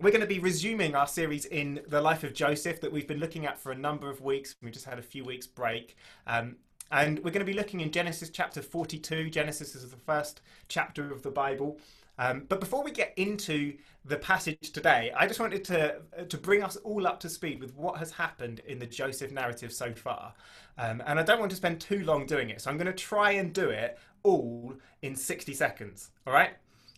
we're 0.00 0.10
going 0.10 0.20
to 0.20 0.28
be 0.28 0.38
resuming 0.38 0.94
our 0.94 1.08
series 1.08 1.44
in 1.46 1.80
the 1.88 2.00
life 2.00 2.22
of 2.22 2.32
Joseph 2.32 2.80
that 2.82 2.92
we've 2.92 3.08
been 3.08 3.18
looking 3.18 3.46
at 3.46 3.58
for 3.58 3.72
a 3.72 3.76
number 3.76 4.08
of 4.08 4.20
weeks. 4.20 4.54
We've 4.62 4.72
just 4.72 4.84
had 4.84 4.98
a 5.00 5.02
few 5.02 5.24
weeks 5.24 5.46
break. 5.46 5.96
Um, 6.26 6.56
and 6.92 7.18
we're 7.18 7.32
going 7.32 7.44
to 7.44 7.52
be 7.52 7.52
looking 7.52 7.80
in 7.80 7.90
Genesis 7.90 8.30
chapter 8.30 8.62
42. 8.62 9.28
Genesis 9.28 9.74
is 9.74 9.90
the 9.90 9.96
first 9.96 10.40
chapter 10.68 11.12
of 11.12 11.22
the 11.22 11.32
Bible. 11.32 11.80
Um, 12.16 12.44
but 12.48 12.60
before 12.60 12.84
we 12.84 12.92
get 12.92 13.12
into 13.16 13.76
the 14.04 14.16
passage 14.16 14.70
today, 14.72 15.12
I 15.16 15.26
just 15.26 15.40
wanted 15.40 15.64
to 15.64 16.00
to 16.28 16.38
bring 16.38 16.62
us 16.62 16.76
all 16.76 17.06
up 17.06 17.20
to 17.20 17.28
speed 17.28 17.60
with 17.60 17.74
what 17.74 17.98
has 17.98 18.12
happened 18.12 18.60
in 18.66 18.78
the 18.78 18.86
Joseph 18.86 19.32
narrative 19.32 19.72
so 19.72 19.92
far. 19.92 20.32
Um, 20.78 21.02
and 21.06 21.18
I 21.18 21.22
don't 21.24 21.38
want 21.38 21.50
to 21.50 21.56
spend 21.56 21.80
too 21.80 22.04
long 22.04 22.24
doing 22.26 22.50
it, 22.50 22.60
so 22.60 22.70
I'm 22.70 22.76
going 22.76 22.86
to 22.86 22.92
try 22.92 23.32
and 23.32 23.52
do 23.52 23.68
it 23.70 23.98
all 24.22 24.74
in 25.02 25.14
60 25.14 25.54
seconds. 25.54 26.10
All 26.26 26.32
right? 26.32 26.50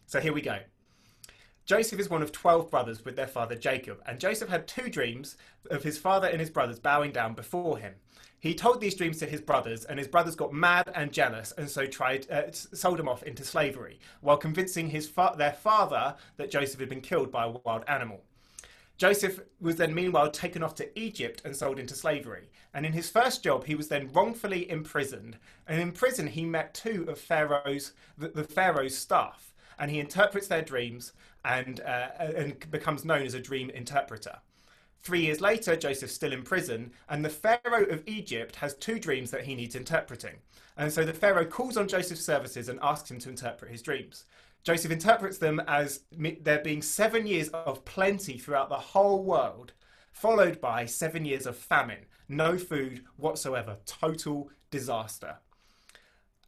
So 0.06 0.20
here 0.20 0.32
we 0.32 0.40
go. 0.42 0.58
Joseph 1.70 2.00
is 2.00 2.10
one 2.10 2.20
of 2.20 2.32
12 2.32 2.68
brothers 2.68 3.04
with 3.04 3.14
their 3.14 3.28
father 3.28 3.54
Jacob, 3.54 4.02
and 4.04 4.18
Joseph 4.18 4.48
had 4.48 4.66
two 4.66 4.90
dreams 4.90 5.36
of 5.70 5.84
his 5.84 5.96
father 5.96 6.26
and 6.26 6.40
his 6.40 6.50
brothers 6.50 6.80
bowing 6.80 7.12
down 7.12 7.32
before 7.32 7.78
him. 7.78 7.94
He 8.40 8.56
told 8.56 8.80
these 8.80 8.96
dreams 8.96 9.18
to 9.18 9.26
his 9.26 9.40
brothers, 9.40 9.84
and 9.84 9.96
his 9.96 10.08
brothers 10.08 10.34
got 10.34 10.52
mad 10.52 10.90
and 10.96 11.12
jealous, 11.12 11.52
and 11.56 11.70
so 11.70 11.86
tried 11.86 12.28
uh, 12.28 12.50
sold 12.50 12.98
him 12.98 13.08
off 13.08 13.22
into 13.22 13.44
slavery, 13.44 14.00
while 14.20 14.36
convincing 14.36 14.90
his 14.90 15.08
fa- 15.08 15.36
their 15.38 15.52
father 15.52 16.16
that 16.38 16.50
Joseph 16.50 16.80
had 16.80 16.88
been 16.88 17.00
killed 17.00 17.30
by 17.30 17.44
a 17.44 17.50
wild 17.64 17.84
animal. 17.86 18.24
Joseph 18.98 19.38
was 19.60 19.76
then 19.76 19.94
meanwhile 19.94 20.28
taken 20.28 20.64
off 20.64 20.74
to 20.74 20.98
Egypt 20.98 21.40
and 21.44 21.54
sold 21.54 21.78
into 21.78 21.94
slavery. 21.94 22.50
And 22.74 22.84
in 22.84 22.92
his 22.92 23.08
first 23.08 23.44
job, 23.44 23.64
he 23.64 23.76
was 23.76 23.86
then 23.86 24.10
wrongfully 24.12 24.68
imprisoned. 24.68 25.38
And 25.68 25.80
in 25.80 25.92
prison, 25.92 26.26
he 26.26 26.44
met 26.44 26.74
two 26.74 27.06
of 27.08 27.18
Pharaoh's 27.18 27.92
the, 28.18 28.28
the 28.28 28.44
Pharaoh's 28.44 28.98
staff, 28.98 29.49
and 29.80 29.90
he 29.90 29.98
interprets 29.98 30.46
their 30.46 30.62
dreams 30.62 31.14
and, 31.44 31.80
uh, 31.80 32.08
and 32.18 32.70
becomes 32.70 33.04
known 33.04 33.22
as 33.26 33.34
a 33.34 33.40
dream 33.40 33.70
interpreter. 33.70 34.38
Three 35.02 35.22
years 35.22 35.40
later, 35.40 35.74
Joseph's 35.74 36.12
still 36.12 36.34
in 36.34 36.42
prison, 36.42 36.92
and 37.08 37.24
the 37.24 37.30
Pharaoh 37.30 37.86
of 37.86 38.02
Egypt 38.06 38.54
has 38.56 38.74
two 38.74 38.98
dreams 38.98 39.30
that 39.30 39.44
he 39.44 39.54
needs 39.54 39.74
interpreting. 39.74 40.36
And 40.76 40.92
so 40.92 41.04
the 41.04 41.14
Pharaoh 41.14 41.46
calls 41.46 41.78
on 41.78 41.88
Joseph's 41.88 42.24
services 42.24 42.68
and 42.68 42.78
asks 42.82 43.10
him 43.10 43.18
to 43.20 43.30
interpret 43.30 43.70
his 43.70 43.80
dreams. 43.80 44.26
Joseph 44.62 44.92
interprets 44.92 45.38
them 45.38 45.60
as 45.66 46.00
there 46.12 46.58
being 46.58 46.82
seven 46.82 47.26
years 47.26 47.48
of 47.48 47.82
plenty 47.86 48.36
throughout 48.36 48.68
the 48.68 48.76
whole 48.76 49.24
world, 49.24 49.72
followed 50.12 50.60
by 50.60 50.84
seven 50.84 51.24
years 51.24 51.46
of 51.46 51.56
famine, 51.56 52.04
no 52.28 52.58
food 52.58 53.04
whatsoever, 53.16 53.78
total 53.86 54.50
disaster. 54.70 55.36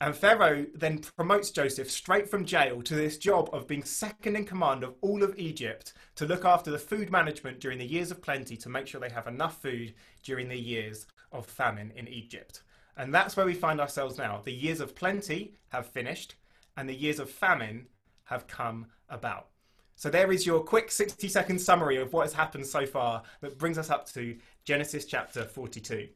And 0.03 0.17
Pharaoh 0.17 0.67
then 0.75 0.98
promotes 0.98 1.53
Joseph 1.53 1.89
straight 1.89 2.28
from 2.28 2.45
jail 2.45 2.83
to 2.83 2.97
this 2.97 3.19
job 3.19 3.48
of 3.53 3.69
being 3.69 3.84
second 3.84 4.34
in 4.34 4.44
command 4.44 4.83
of 4.83 4.97
all 5.00 5.22
of 5.22 5.39
Egypt 5.39 5.92
to 6.17 6.27
look 6.27 6.44
after 6.44 6.72
the 6.72 6.78
food 6.78 7.12
management 7.12 7.61
during 7.61 7.78
the 7.78 7.86
years 7.86 8.11
of 8.11 8.20
plenty 8.20 8.56
to 8.56 8.69
make 8.69 8.89
sure 8.89 9.00
they 9.00 9.09
have 9.11 9.28
enough 9.28 9.62
food 9.62 9.94
during 10.25 10.48
the 10.48 10.59
years 10.59 11.06
of 11.31 11.47
famine 11.47 11.92
in 11.94 12.09
Egypt. 12.09 12.64
And 12.97 13.14
that's 13.14 13.36
where 13.36 13.47
we 13.47 13.55
find 13.55 13.81
ourselves 13.81 14.19
now. 14.19 14.42
The 14.44 14.50
years 14.50 14.81
of 14.81 14.97
plenty 14.97 15.55
have 15.69 15.86
finished, 15.86 16.34
and 16.77 16.89
the 16.89 16.97
years 16.97 17.20
of 17.20 17.31
famine 17.31 17.87
have 18.25 18.48
come 18.48 18.87
about. 19.09 19.50
So 19.94 20.11
there 20.11 20.33
is 20.33 20.44
your 20.44 20.64
quick 20.64 20.91
60 20.91 21.28
second 21.28 21.61
summary 21.61 21.98
of 21.98 22.12
what 22.12 22.22
has 22.22 22.33
happened 22.33 22.66
so 22.66 22.87
far 22.87 23.22
that 23.41 23.56
brings 23.56 23.78
us 23.78 23.89
up 23.89 24.11
to 24.14 24.37
Genesis 24.64 25.05
chapter 25.05 25.44
42 25.44 26.09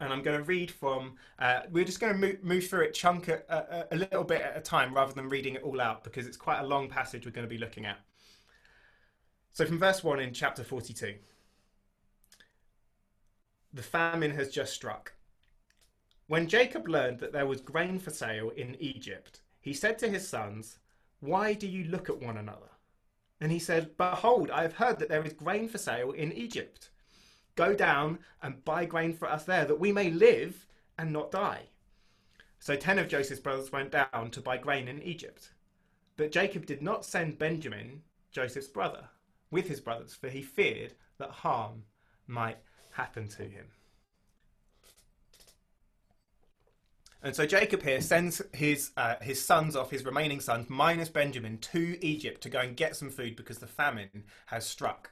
and 0.00 0.12
I'm 0.12 0.22
going 0.22 0.38
to 0.38 0.44
read 0.44 0.70
from. 0.70 1.14
Uh, 1.38 1.60
we're 1.70 1.84
just 1.84 2.00
going 2.00 2.12
to 2.12 2.18
move, 2.18 2.42
move 2.42 2.66
through 2.66 2.82
it 2.82 2.94
chunk 2.94 3.28
a, 3.28 3.42
a, 3.48 3.94
a, 3.94 3.96
little 3.96 4.24
bit 4.24 4.42
at 4.42 4.56
a 4.56 4.60
time 4.60 4.94
rather 4.94 5.12
than 5.12 5.28
reading 5.28 5.54
it 5.54 5.62
all 5.62 5.80
out 5.80 6.04
because 6.04 6.26
it's 6.26 6.36
quite 6.36 6.60
a 6.60 6.66
long 6.66 6.88
passage 6.88 7.24
we're 7.24 7.32
going 7.32 7.46
to 7.46 7.54
be 7.54 7.58
looking 7.58 7.86
at. 7.86 7.98
So, 9.52 9.64
from 9.64 9.78
verse 9.78 10.04
1 10.04 10.20
in 10.20 10.34
chapter 10.34 10.62
42 10.62 11.14
The 13.72 13.82
famine 13.82 14.32
has 14.32 14.50
just 14.50 14.74
struck. 14.74 15.14
When 16.28 16.48
Jacob 16.48 16.88
learned 16.88 17.20
that 17.20 17.32
there 17.32 17.46
was 17.46 17.60
grain 17.60 17.98
for 17.98 18.10
sale 18.10 18.50
in 18.50 18.76
Egypt, 18.80 19.40
he 19.60 19.72
said 19.72 19.98
to 20.00 20.08
his 20.08 20.28
sons, 20.28 20.78
Why 21.20 21.54
do 21.54 21.66
you 21.66 21.84
look 21.84 22.10
at 22.10 22.20
one 22.20 22.36
another? 22.36 22.70
And 23.40 23.52
he 23.52 23.58
said, 23.58 23.96
Behold, 23.96 24.50
I 24.50 24.62
have 24.62 24.74
heard 24.74 24.98
that 24.98 25.08
there 25.08 25.24
is 25.24 25.32
grain 25.32 25.68
for 25.68 25.78
sale 25.78 26.12
in 26.12 26.32
Egypt. 26.32 26.90
Go 27.56 27.74
down 27.74 28.20
and 28.42 28.64
buy 28.64 28.84
grain 28.84 29.12
for 29.12 29.28
us 29.28 29.44
there, 29.44 29.64
that 29.64 29.80
we 29.80 29.90
may 29.90 30.10
live 30.10 30.66
and 30.98 31.12
not 31.12 31.30
die. 31.30 31.62
So 32.58 32.76
ten 32.76 32.98
of 32.98 33.08
Joseph's 33.08 33.40
brothers 33.40 33.72
went 33.72 33.92
down 33.92 34.30
to 34.30 34.40
buy 34.40 34.56
grain 34.56 34.88
in 34.88 35.02
Egypt. 35.02 35.50
But 36.16 36.32
Jacob 36.32 36.66
did 36.66 36.82
not 36.82 37.04
send 37.04 37.38
Benjamin, 37.38 38.02
Joseph's 38.30 38.68
brother, 38.68 39.08
with 39.50 39.68
his 39.68 39.80
brothers, 39.80 40.14
for 40.14 40.28
he 40.28 40.42
feared 40.42 40.94
that 41.18 41.30
harm 41.30 41.84
might 42.26 42.58
happen 42.92 43.28
to 43.28 43.42
him. 43.42 43.66
And 47.22 47.34
so 47.34 47.44
Jacob 47.44 47.82
here 47.82 48.00
sends 48.00 48.40
his 48.52 48.92
uh, 48.96 49.16
his 49.20 49.44
sons 49.44 49.74
off, 49.74 49.90
his 49.90 50.04
remaining 50.04 50.40
sons 50.40 50.70
minus 50.70 51.08
Benjamin, 51.08 51.58
to 51.58 51.98
Egypt 52.04 52.40
to 52.42 52.48
go 52.48 52.60
and 52.60 52.76
get 52.76 52.94
some 52.94 53.10
food 53.10 53.34
because 53.36 53.58
the 53.58 53.66
famine 53.66 54.24
has 54.46 54.64
struck. 54.66 55.10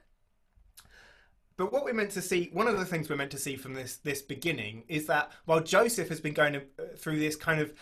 But 1.57 1.71
what 1.71 1.85
we're 1.85 1.93
meant 1.93 2.11
to 2.11 2.21
see, 2.21 2.49
one 2.51 2.67
of 2.67 2.77
the 2.77 2.85
things 2.85 3.09
we're 3.09 3.15
meant 3.15 3.31
to 3.31 3.37
see 3.37 3.55
from 3.55 3.73
this 3.73 3.97
this 3.97 4.21
beginning 4.21 4.83
is 4.87 5.05
that 5.07 5.31
while 5.45 5.61
Joseph 5.61 6.09
has 6.09 6.19
been 6.19 6.33
going 6.33 6.55
uh, 6.55 6.59
through 6.97 7.19
this 7.19 7.35
kind 7.35 7.61
of 7.61 7.73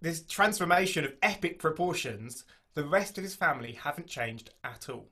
this 0.00 0.22
transformation 0.22 1.04
of 1.04 1.14
epic 1.22 1.58
proportions, 1.58 2.44
the 2.74 2.84
rest 2.84 3.18
of 3.18 3.24
his 3.24 3.34
family 3.34 3.72
haven't 3.72 4.06
changed 4.06 4.50
at 4.62 4.88
all. 4.88 5.08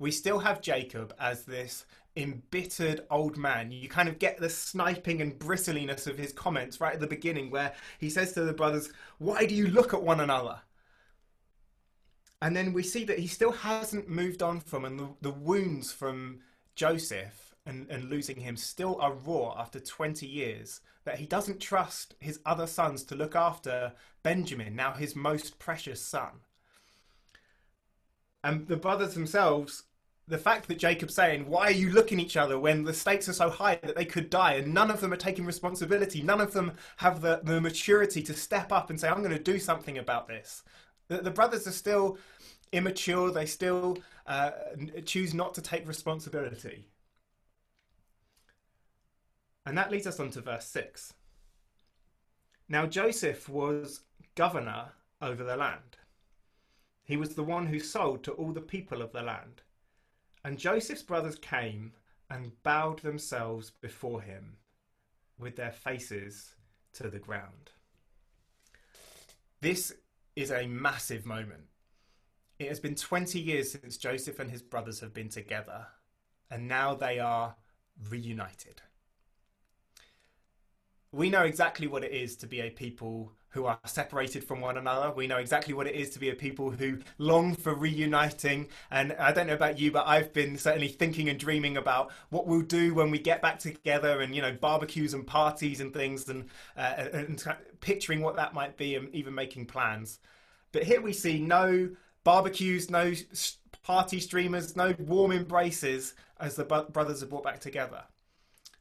We 0.00 0.10
still 0.10 0.40
have 0.40 0.60
Jacob 0.60 1.14
as 1.20 1.44
this 1.44 1.86
embittered 2.16 3.02
old 3.10 3.36
man. 3.36 3.70
You 3.70 3.88
kind 3.88 4.08
of 4.08 4.18
get 4.18 4.38
the 4.38 4.50
sniping 4.50 5.20
and 5.22 5.38
bristliness 5.38 6.06
of 6.08 6.18
his 6.18 6.32
comments 6.32 6.80
right 6.80 6.94
at 6.94 7.00
the 7.00 7.06
beginning, 7.06 7.50
where 7.50 7.74
he 7.98 8.10
says 8.10 8.32
to 8.32 8.42
the 8.42 8.52
brothers, 8.52 8.90
Why 9.18 9.46
do 9.46 9.54
you 9.54 9.68
look 9.68 9.94
at 9.94 10.02
one 10.02 10.20
another? 10.20 10.60
And 12.44 12.54
then 12.54 12.74
we 12.74 12.82
see 12.82 13.04
that 13.04 13.18
he 13.18 13.26
still 13.26 13.52
hasn't 13.52 14.06
moved 14.06 14.42
on 14.42 14.60
from, 14.60 14.84
and 14.84 15.00
the, 15.00 15.08
the 15.22 15.30
wounds 15.30 15.92
from 15.92 16.40
Joseph 16.74 17.54
and, 17.64 17.86
and 17.88 18.10
losing 18.10 18.36
him 18.36 18.54
still 18.54 19.00
are 19.00 19.14
raw 19.14 19.58
after 19.58 19.80
20 19.80 20.26
years. 20.26 20.82
That 21.06 21.16
he 21.16 21.24
doesn't 21.24 21.58
trust 21.58 22.14
his 22.20 22.40
other 22.44 22.66
sons 22.66 23.02
to 23.04 23.14
look 23.14 23.34
after 23.34 23.94
Benjamin, 24.22 24.76
now 24.76 24.92
his 24.92 25.16
most 25.16 25.58
precious 25.58 26.02
son. 26.02 26.32
And 28.42 28.68
the 28.68 28.76
brothers 28.76 29.14
themselves, 29.14 29.84
the 30.28 30.36
fact 30.36 30.68
that 30.68 30.78
Jacob's 30.78 31.14
saying, 31.14 31.48
Why 31.48 31.68
are 31.68 31.70
you 31.70 31.92
looking 31.92 32.20
at 32.20 32.26
each 32.26 32.36
other 32.36 32.58
when 32.58 32.84
the 32.84 32.92
stakes 32.92 33.26
are 33.26 33.32
so 33.32 33.48
high 33.48 33.80
that 33.84 33.96
they 33.96 34.04
could 34.04 34.28
die? 34.28 34.56
And 34.56 34.74
none 34.74 34.90
of 34.90 35.00
them 35.00 35.14
are 35.14 35.16
taking 35.16 35.46
responsibility. 35.46 36.20
None 36.20 36.42
of 36.42 36.52
them 36.52 36.72
have 36.98 37.22
the, 37.22 37.40
the 37.42 37.62
maturity 37.62 38.22
to 38.22 38.34
step 38.34 38.70
up 38.70 38.90
and 38.90 39.00
say, 39.00 39.08
I'm 39.08 39.22
going 39.22 39.30
to 39.30 39.42
do 39.42 39.58
something 39.58 39.96
about 39.96 40.28
this. 40.28 40.62
The, 41.08 41.18
the 41.18 41.30
brothers 41.30 41.66
are 41.66 41.72
still 41.72 42.18
immature, 42.72 43.30
they 43.30 43.46
still 43.46 43.98
uh, 44.26 44.50
choose 45.04 45.34
not 45.34 45.54
to 45.54 45.62
take 45.62 45.86
responsibility. 45.86 46.88
And 49.66 49.78
that 49.78 49.90
leads 49.90 50.06
us 50.06 50.20
on 50.20 50.30
to 50.30 50.40
verse 50.40 50.66
6. 50.66 51.14
Now 52.68 52.86
Joseph 52.86 53.48
was 53.48 54.00
governor 54.34 54.92
over 55.20 55.44
the 55.44 55.56
land. 55.56 55.98
He 57.04 57.16
was 57.16 57.34
the 57.34 57.42
one 57.42 57.66
who 57.66 57.80
sold 57.80 58.24
to 58.24 58.32
all 58.32 58.52
the 58.52 58.60
people 58.60 59.02
of 59.02 59.12
the 59.12 59.22
land. 59.22 59.62
And 60.44 60.58
Joseph's 60.58 61.02
brothers 61.02 61.36
came 61.36 61.92
and 62.30 62.52
bowed 62.62 63.00
themselves 63.00 63.70
before 63.70 64.22
him 64.22 64.56
with 65.38 65.56
their 65.56 65.72
faces 65.72 66.54
to 66.94 67.08
the 67.08 67.18
ground. 67.18 67.70
This 69.60 69.94
is 70.36 70.50
a 70.50 70.66
massive 70.66 71.24
moment. 71.26 71.64
It 72.58 72.68
has 72.68 72.80
been 72.80 72.94
20 72.94 73.40
years 73.40 73.72
since 73.72 73.96
Joseph 73.96 74.38
and 74.38 74.50
his 74.50 74.62
brothers 74.62 75.00
have 75.00 75.12
been 75.12 75.28
together, 75.28 75.86
and 76.50 76.68
now 76.68 76.94
they 76.94 77.18
are 77.18 77.56
reunited. 78.08 78.82
We 81.12 81.30
know 81.30 81.42
exactly 81.42 81.86
what 81.86 82.04
it 82.04 82.12
is 82.12 82.36
to 82.36 82.46
be 82.46 82.60
a 82.60 82.70
people 82.70 83.32
who 83.54 83.66
are 83.66 83.78
separated 83.84 84.42
from 84.42 84.60
one 84.60 84.76
another. 84.76 85.12
We 85.12 85.28
know 85.28 85.36
exactly 85.36 85.74
what 85.74 85.86
it 85.86 85.94
is 85.94 86.10
to 86.10 86.18
be 86.18 86.28
a 86.30 86.34
people 86.34 86.72
who 86.72 86.98
long 87.18 87.54
for 87.54 87.72
reuniting. 87.72 88.66
And 88.90 89.12
I 89.12 89.30
don't 89.30 89.46
know 89.46 89.54
about 89.54 89.78
you, 89.78 89.92
but 89.92 90.08
I've 90.08 90.32
been 90.32 90.58
certainly 90.58 90.88
thinking 90.88 91.28
and 91.28 91.38
dreaming 91.38 91.76
about 91.76 92.10
what 92.30 92.48
we'll 92.48 92.62
do 92.62 92.94
when 92.94 93.12
we 93.12 93.20
get 93.20 93.40
back 93.40 93.60
together 93.60 94.22
and, 94.22 94.34
you 94.34 94.42
know, 94.42 94.52
barbecues 94.52 95.14
and 95.14 95.24
parties 95.24 95.80
and 95.80 95.94
things 95.94 96.28
and, 96.28 96.46
uh, 96.76 97.06
and 97.12 97.44
picturing 97.80 98.22
what 98.22 98.34
that 98.34 98.54
might 98.54 98.76
be 98.76 98.96
and 98.96 99.14
even 99.14 99.32
making 99.36 99.66
plans. 99.66 100.18
But 100.74 100.82
here 100.82 101.00
we 101.00 101.12
see 101.12 101.38
no 101.38 101.88
barbecues, 102.24 102.90
no 102.90 103.12
party 103.84 104.18
streamers, 104.18 104.74
no 104.74 104.92
warm 104.98 105.30
embraces 105.30 106.14
as 106.40 106.56
the 106.56 106.64
brothers 106.64 107.22
are 107.22 107.26
brought 107.26 107.44
back 107.44 107.60
together. 107.60 108.02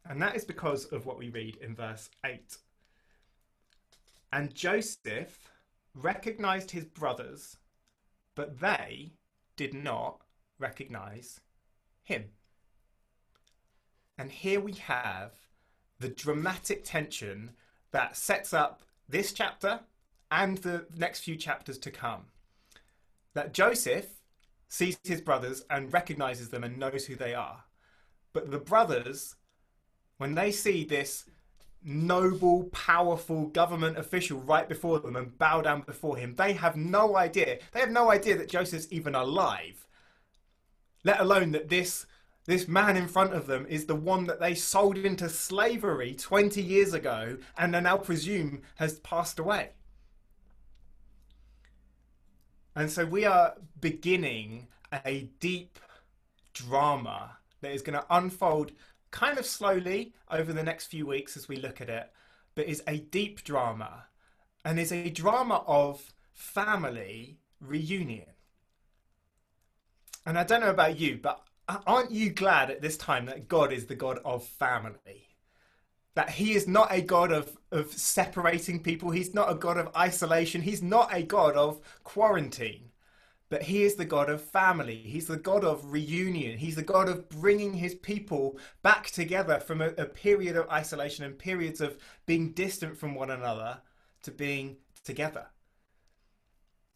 And 0.04 0.20
that 0.20 0.36
is 0.36 0.44
because 0.44 0.86
of 0.86 1.06
what 1.06 1.20
we 1.20 1.30
read 1.30 1.56
in 1.58 1.76
verse 1.76 2.10
8. 2.26 2.58
And 4.32 4.56
Joseph 4.56 5.52
recognized 5.94 6.72
his 6.72 6.86
brothers, 6.86 7.58
but 8.34 8.60
they 8.60 9.14
did 9.56 9.76
not 9.76 10.22
recognize 10.58 11.42
him. 12.02 12.32
And 14.18 14.32
here 14.32 14.60
we 14.60 14.74
have 14.74 15.34
the 16.00 16.10
dramatic 16.10 16.84
tension 16.86 17.52
that 17.92 18.18
sets 18.18 18.52
up 18.52 18.82
this 19.08 19.32
chapter 19.32 19.82
and 20.34 20.58
the 20.60 20.86
next 20.98 21.20
few 21.20 21.36
chapters 21.36 21.78
to 21.78 21.92
come. 21.92 22.26
That 23.36 23.54
Joseph 23.54 24.08
sees 24.68 24.98
his 25.04 25.22
brothers 25.22 25.64
and 25.70 25.94
recognizes 25.94 26.50
them 26.50 26.64
and 26.64 26.78
knows 26.78 27.06
who 27.06 27.16
they 27.16 27.36
are. 27.36 27.64
But 28.34 28.50
the 28.50 28.58
brothers, 28.58 29.36
when 30.18 30.34
they 30.34 30.52
see 30.52 30.84
this 30.84 31.26
noble, 31.84 32.64
powerful 32.72 33.46
government 33.48 34.00
official 34.00 34.40
right 34.40 34.68
before 34.68 35.00
them 35.00 35.16
and 35.16 35.38
bow 35.38 35.62
down 35.62 35.82
before 35.82 36.18
him, 36.18 36.34
they 36.36 36.54
have 36.54 36.76
no 36.76 37.16
idea. 37.16 37.60
They 37.72 37.82
have 37.82 37.92
no 37.92 38.10
idea 38.10 38.36
that 38.38 38.50
Joseph's 38.50 38.88
even 38.92 39.14
alive, 39.14 39.88
let 41.04 41.20
alone 41.20 41.52
that 41.52 41.70
this 41.70 42.08
this 42.46 42.68
man 42.68 42.98
in 42.98 43.08
front 43.08 43.34
of 43.34 43.48
them 43.48 43.66
is 43.70 43.86
the 43.86 43.96
one 43.96 44.26
that 44.26 44.42
they 44.42 44.54
sold 44.54 44.98
into 44.98 45.30
slavery 45.30 46.14
20 46.14 46.62
years 46.62 46.94
ago 46.94 47.38
and 47.58 47.74
they 47.74 47.80
now 47.80 47.96
presume 47.96 48.64
has 48.76 49.00
passed 49.00 49.40
away. 49.40 49.70
And 52.76 52.92
so 52.92 53.06
we 53.06 53.26
are 53.26 53.56
beginning 53.80 54.68
a 55.06 55.30
deep 55.40 55.80
drama 56.54 57.38
that 57.62 57.72
is 57.72 57.82
going 57.82 58.00
to 58.00 58.06
unfold 58.10 58.72
kind 59.12 59.38
of 59.38 59.46
slowly 59.46 60.14
over 60.30 60.52
the 60.54 60.64
next 60.64 60.88
few 60.88 61.06
weeks 61.06 61.38
as 61.38 61.48
we 61.48 61.56
look 61.56 61.82
at 61.82 61.90
it, 61.90 62.12
but 62.56 62.68
is 62.68 62.84
a 62.88 62.98
deep 62.98 63.44
drama 63.44 64.06
and 64.66 64.80
is 64.80 64.92
a 64.92 65.10
drama 65.10 65.64
of 65.68 66.14
family 66.34 67.38
reunion. 67.62 68.26
And 70.26 70.38
I 70.38 70.44
don't 70.44 70.62
know 70.62 70.70
about 70.70 71.00
you, 71.00 71.20
but 71.22 71.42
aren't 71.68 72.12
you 72.12 72.32
glad 72.32 72.72
at 72.72 72.82
this 72.82 72.98
time 72.98 73.26
that 73.26 73.48
God 73.48 73.72
is 73.72 73.86
the 73.86 73.96
God 73.96 74.20
of 74.26 74.44
family? 74.44 75.33
That 76.16 76.32
he 76.32 76.54
is 76.54 76.68
not 76.68 76.90
a 76.92 77.02
God 77.02 77.32
of, 77.32 77.58
of 77.72 77.92
separating 77.92 78.82
people. 78.82 79.10
He's 79.10 79.34
not 79.34 79.52
a 79.52 79.56
God 79.56 79.78
of 79.78 79.96
isolation. 79.96 80.62
He's 80.62 80.84
not 80.84 81.10
a 81.12 81.24
God 81.24 81.56
of 81.56 81.82
quarantine. 82.04 82.92
But 83.50 83.64
he 83.64 83.84
is 83.84 83.96
the 83.96 84.06
God 84.06 84.30
of 84.30 84.42
family. 84.42 84.96
He's 84.96 85.28
the 85.28 85.38
God 85.38 85.64
of 85.64 85.92
reunion. 85.92 86.58
He's 86.58 86.76
the 86.76 86.82
God 86.82 87.08
of 87.08 87.30
bringing 87.30 87.74
his 87.74 87.94
people 87.94 88.58
back 88.82 89.08
together 89.08 89.60
from 89.60 89.82
a, 89.82 89.90
a 89.90 90.06
period 90.06 90.56
of 90.56 90.70
isolation 90.70 91.24
and 91.26 91.38
periods 91.38 91.82
of 91.82 91.98
being 92.26 92.54
distant 92.54 92.98
from 92.98 93.16
one 93.16 93.30
another 93.30 93.82
to 94.24 94.32
being 94.32 94.78
together. 95.04 95.48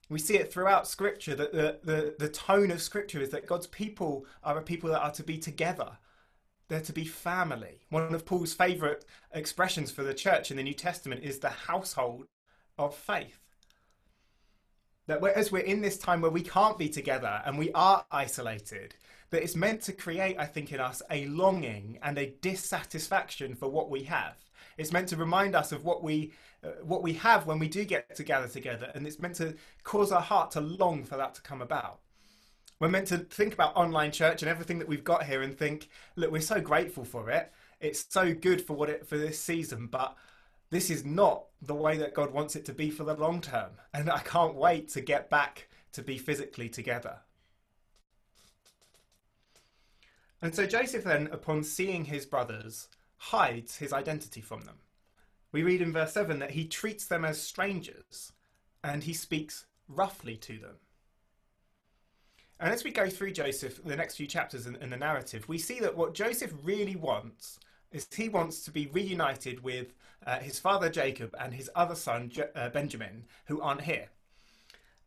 We 0.10 0.19
see 0.19 0.38
it 0.38 0.52
throughout 0.52 0.88
Scripture 0.88 1.36
that 1.36 1.52
the, 1.52 1.80
the, 1.84 2.16
the 2.18 2.30
tone 2.30 2.72
of 2.72 2.81
Scripture 2.81 3.22
is 3.22 3.30
that 3.31 3.46
God's 3.46 3.68
people 3.68 4.25
are 4.44 4.58
a 4.58 4.62
people 4.62 4.90
that 4.90 5.02
are 5.02 5.12
to 5.12 5.24
be 5.24 5.38
together. 5.38 5.98
They're 6.69 6.81
to 6.81 6.94
be 6.94 7.06
family. 7.06 7.81
One 7.90 8.14
of 8.14 8.25
Paul's 8.25 8.54
favourite 8.54 9.06
expressions 9.34 9.92
for 9.92 10.04
the 10.04 10.14
church 10.14 10.52
in 10.52 10.58
the 10.58 10.64
New 10.64 10.74
Testament 10.74 11.24
is 11.24 11.40
the 11.40 11.50
household 11.50 12.28
of 12.78 12.96
faith. 12.96 13.40
That 15.08 15.24
as 15.24 15.52
we're 15.52 15.60
in 15.60 15.81
this 15.81 15.98
time 15.98 16.19
where 16.19 16.31
we 16.31 16.42
can't 16.42 16.78
be 16.78 16.90
together 16.90 17.42
and 17.46 17.58
we 17.58 17.72
are 17.72 18.06
isolated, 18.12 18.96
that 19.30 19.42
it's 19.42 19.56
meant 19.56 19.81
to 19.84 19.94
create, 19.94 20.38
I 20.38 20.46
think, 20.46 20.74
in 20.74 20.81
us 20.81 21.02
a 21.10 21.25
longing 21.28 22.00
and 22.04 22.18
a 22.18 22.34
dissatisfaction 22.42 23.56
for 23.56 23.69
what 23.69 23.90
we 23.90 24.04
have. 24.04 24.36
It's 24.78 24.92
meant 24.92 25.08
to 25.10 25.16
remind 25.16 25.56
us 25.56 25.72
of 25.72 25.86
what 25.86 26.04
we 26.04 26.34
uh, 26.64 26.69
what 26.84 27.04
we 27.04 27.14
have 27.14 27.46
when 27.46 27.60
we 27.60 27.68
do 27.68 27.86
get 27.86 28.16
to 28.16 28.24
gather 28.24 28.48
together, 28.48 28.92
and 28.96 29.06
it's 29.06 29.19
meant 29.19 29.36
to 29.36 29.56
cause 29.84 30.12
our 30.12 30.22
heart 30.22 30.52
to 30.52 30.62
long 30.62 31.04
for 31.04 31.16
that 31.16 31.36
to 31.36 31.42
come 31.42 31.62
about. 31.62 32.00
We're 32.80 32.90
meant 32.90 33.08
to 33.08 33.18
think 33.18 33.54
about 33.54 33.76
online 33.76 34.12
church 34.12 34.42
and 34.42 34.50
everything 34.50 34.80
that 34.80 34.88
we've 34.88 35.04
got 35.04 35.26
here, 35.26 35.42
and 35.42 35.58
think, 35.58 35.90
look, 36.16 36.32
we're 36.32 36.42
so 36.42 36.62
grateful 36.62 37.04
for 37.04 37.30
it. 37.30 37.52
It's 37.80 38.06
so 38.10 38.34
good 38.34 38.62
for 38.62 38.76
what 38.76 38.90
it 38.90 39.08
for 39.08 39.18
this 39.18 39.40
season, 39.40 39.88
but 39.88 40.16
this 40.70 40.90
is 40.90 41.06
not 41.06 41.46
the 41.62 41.76
way 41.76 41.98
that 41.98 42.14
God 42.14 42.32
wants 42.32 42.56
it 42.56 42.66
to 42.66 42.74
be 42.74 42.90
for 42.90 43.04
the 43.04 43.16
long 43.16 43.42
term, 43.42 43.72
and 43.94 44.10
I 44.10 44.20
can't 44.20 44.56
wait 44.56 44.90
to 44.90 45.02
get 45.02 45.30
back 45.30 45.70
to 45.94 46.02
be 46.04 46.18
physically 46.18 46.70
together. 46.70 47.18
And 50.42 50.54
so 50.54 50.68
Joseph 50.68 51.04
then, 51.04 51.30
upon 51.32 51.64
seeing 51.64 52.06
his 52.06 52.26
brothers, 52.26 52.90
hides 53.18 53.78
his 53.78 53.92
identity 53.92 54.42
from 54.42 54.62
them. 54.62 54.78
We 55.52 55.64
read 55.64 55.82
in 55.82 55.92
verse 55.92 56.14
7 56.14 56.38
that 56.40 56.52
he 56.52 56.68
treats 56.68 57.06
them 57.06 57.26
as 57.26 57.42
strangers 57.42 58.34
and 58.84 59.04
he 59.04 59.14
speaks 59.14 59.66
roughly 59.88 60.36
to 60.38 60.60
them. 60.60 60.76
And 62.59 62.74
as 62.74 62.83
we 62.83 62.92
go 62.92 63.09
through 63.09 63.31
Joseph, 63.31 63.83
the 63.83 63.95
next 63.95 64.15
few 64.15 64.27
chapters 64.27 64.65
in, 64.65 64.75
in, 64.77 64.89
the 64.89 64.98
narrative, 64.98 65.48
we 65.48 65.57
see 65.57 65.80
that 65.80 65.95
what 65.95 66.13
Joseph 66.13 66.54
really 66.63 66.95
wants 66.95 67.59
is 67.92 68.07
he 68.13 68.30
wants 68.30 68.65
to 68.65 68.71
be 68.71 68.88
reunited 68.88 69.63
with 69.63 69.94
uh, 70.25 70.39
his 70.39 70.59
father 70.59 70.89
Jacob 70.89 71.36
and 71.39 71.54
his 71.54 71.69
other 71.75 71.95
son 71.95 72.31
uh, 72.56 72.69
Benjamin, 72.69 73.25
who 73.45 73.62
aren't 73.62 73.81
here. 73.81 74.07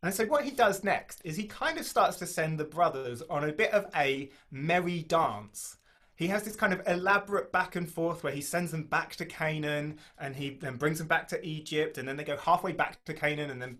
And 0.01 0.13
so 0.13 0.25
what 0.25 0.45
he 0.45 0.51
does 0.51 0.83
next 0.83 1.21
is 1.23 1.35
he 1.35 1.43
kind 1.43 1.77
of 1.77 1.85
starts 1.85 2.17
to 2.17 2.25
send 2.25 2.57
the 2.59 2.63
brothers 2.63 3.21
on 3.29 3.43
a 3.43 3.51
bit 3.51 3.71
of 3.71 3.85
a 3.95 4.31
merry 4.49 5.03
dance 5.03 5.77
he 6.21 6.27
has 6.27 6.43
this 6.43 6.55
kind 6.55 6.71
of 6.71 6.83
elaborate 6.87 7.51
back 7.51 7.75
and 7.75 7.89
forth 7.89 8.23
where 8.23 8.31
he 8.31 8.41
sends 8.41 8.69
them 8.69 8.83
back 8.83 9.15
to 9.15 9.25
Canaan 9.25 9.97
and 10.19 10.35
he 10.35 10.51
then 10.51 10.75
brings 10.75 10.99
them 10.99 11.07
back 11.07 11.27
to 11.29 11.43
Egypt 11.43 11.97
and 11.97 12.07
then 12.07 12.15
they 12.15 12.23
go 12.23 12.37
halfway 12.37 12.73
back 12.73 13.03
to 13.05 13.13
Canaan 13.15 13.49
and 13.49 13.59
then 13.59 13.79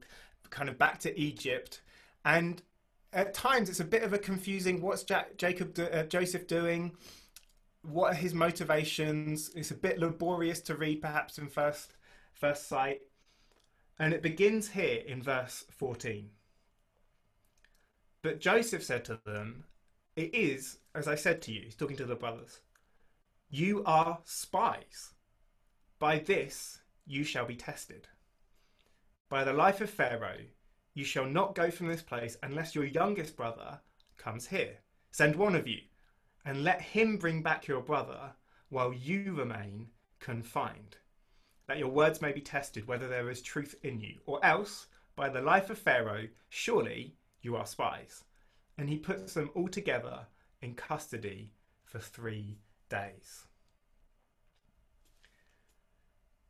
kind 0.49 0.67
of 0.67 0.79
back 0.79 0.97
to 1.01 1.19
Egypt. 1.19 1.81
And 2.25 2.59
at 3.13 3.33
times 3.33 3.69
it's 3.69 3.79
a 3.79 3.85
bit 3.85 4.03
of 4.03 4.13
a 4.13 4.17
confusing 4.17 4.81
what's 4.81 5.03
Jacob 5.37 5.73
do, 5.73 5.85
uh, 5.85 6.03
Joseph 6.03 6.47
doing? 6.47 6.91
What 7.83 8.13
are 8.13 8.15
his 8.15 8.33
motivations? 8.33 9.51
It's 9.55 9.71
a 9.71 9.75
bit 9.75 9.99
laborious 9.99 10.61
to 10.61 10.75
read 10.75 11.01
perhaps 11.01 11.37
in 11.37 11.47
first 11.47 11.95
first 12.33 12.67
sight. 12.67 13.01
And 13.99 14.13
it 14.13 14.21
begins 14.21 14.69
here 14.69 15.01
in 15.05 15.21
verse 15.21 15.65
14. 15.71 16.29
But 18.23 18.39
Joseph 18.39 18.83
said 18.83 19.05
to 19.05 19.19
them, 19.25 19.65
It 20.15 20.33
is 20.33 20.79
as 20.93 21.07
I 21.07 21.15
said 21.15 21.41
to 21.43 21.51
you, 21.51 21.61
he's 21.61 21.75
talking 21.75 21.97
to 21.97 22.05
the 22.05 22.15
brothers, 22.15 22.59
you 23.49 23.83
are 23.85 24.19
spies. 24.23 25.13
By 25.99 26.19
this 26.19 26.79
you 27.05 27.23
shall 27.23 27.45
be 27.45 27.55
tested. 27.55 28.07
By 29.29 29.43
the 29.43 29.53
life 29.53 29.81
of 29.81 29.89
Pharaoh, 29.89 30.45
you 30.93 31.03
shall 31.03 31.25
not 31.25 31.55
go 31.55 31.71
from 31.71 31.87
this 31.87 32.01
place 32.01 32.37
unless 32.43 32.75
your 32.75 32.85
youngest 32.85 33.35
brother 33.35 33.79
comes 34.17 34.47
here. 34.47 34.77
Send 35.11 35.35
one 35.35 35.55
of 35.55 35.67
you, 35.67 35.79
and 36.45 36.63
let 36.63 36.81
him 36.81 37.17
bring 37.17 37.41
back 37.41 37.67
your 37.67 37.81
brother 37.81 38.31
while 38.69 38.93
you 38.93 39.33
remain 39.33 39.87
confined, 40.19 40.97
that 41.67 41.77
your 41.77 41.89
words 41.89 42.21
may 42.21 42.31
be 42.31 42.41
tested 42.41 42.87
whether 42.87 43.07
there 43.07 43.29
is 43.29 43.41
truth 43.41 43.75
in 43.83 43.99
you. 43.99 44.15
Or 44.25 44.43
else, 44.45 44.87
by 45.15 45.29
the 45.29 45.41
life 45.41 45.69
of 45.69 45.77
Pharaoh, 45.77 46.27
surely 46.49 47.15
you 47.41 47.55
are 47.55 47.65
spies. 47.65 48.23
And 48.77 48.89
he 48.89 48.97
puts 48.97 49.33
them 49.33 49.51
all 49.53 49.67
together 49.67 50.27
in 50.61 50.75
custody 50.75 51.51
for 51.83 51.99
three 51.99 52.59
days. 52.89 53.45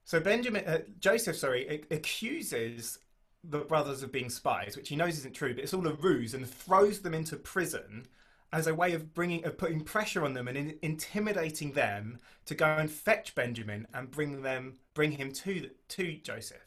So 0.03 0.19
Benjamin, 0.19 0.65
uh, 0.67 0.79
Joseph, 0.99 1.37
sorry, 1.37 1.85
accuses 1.89 2.99
the 3.43 3.59
brothers 3.59 4.03
of 4.03 4.11
being 4.11 4.29
spies, 4.29 4.77
which 4.77 4.89
he 4.89 4.95
knows 4.95 5.17
isn't 5.17 5.35
true, 5.35 5.53
but 5.53 5.63
it's 5.63 5.73
all 5.73 5.87
a 5.87 5.93
ruse, 5.93 6.33
and 6.33 6.47
throws 6.47 7.01
them 7.01 7.13
into 7.13 7.35
prison 7.35 8.07
as 8.53 8.67
a 8.67 8.75
way 8.75 8.93
of 8.93 9.13
bringing, 9.13 9.45
of 9.45 9.57
putting 9.57 9.81
pressure 9.81 10.25
on 10.25 10.33
them 10.33 10.47
and 10.47 10.57
in, 10.57 10.77
intimidating 10.81 11.71
them 11.71 12.19
to 12.45 12.53
go 12.53 12.65
and 12.65 12.91
fetch 12.91 13.33
Benjamin 13.33 13.87
and 13.93 14.11
bring 14.11 14.41
them, 14.41 14.77
bring 14.93 15.11
him 15.13 15.31
to 15.31 15.69
to 15.89 16.17
Joseph. 16.17 16.57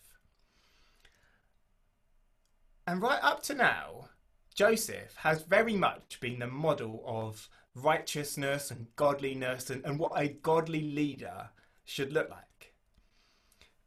And 2.87 3.01
right 3.01 3.21
up 3.23 3.43
to 3.45 3.55
now, 3.55 4.09
Joseph 4.55 5.17
has 5.17 5.43
very 5.43 5.77
much 5.77 6.21
been 6.21 6.39
the 6.39 6.47
model 6.47 7.03
of 7.07 7.49
righteousness 7.75 8.71
and 8.71 8.87
godliness 8.97 9.69
and, 9.71 9.85
and 9.85 9.99
what 9.99 10.13
a 10.15 10.29
godly 10.29 10.93
leader 10.93 11.51
should 11.85 12.13
look 12.13 12.31
like. 12.31 12.54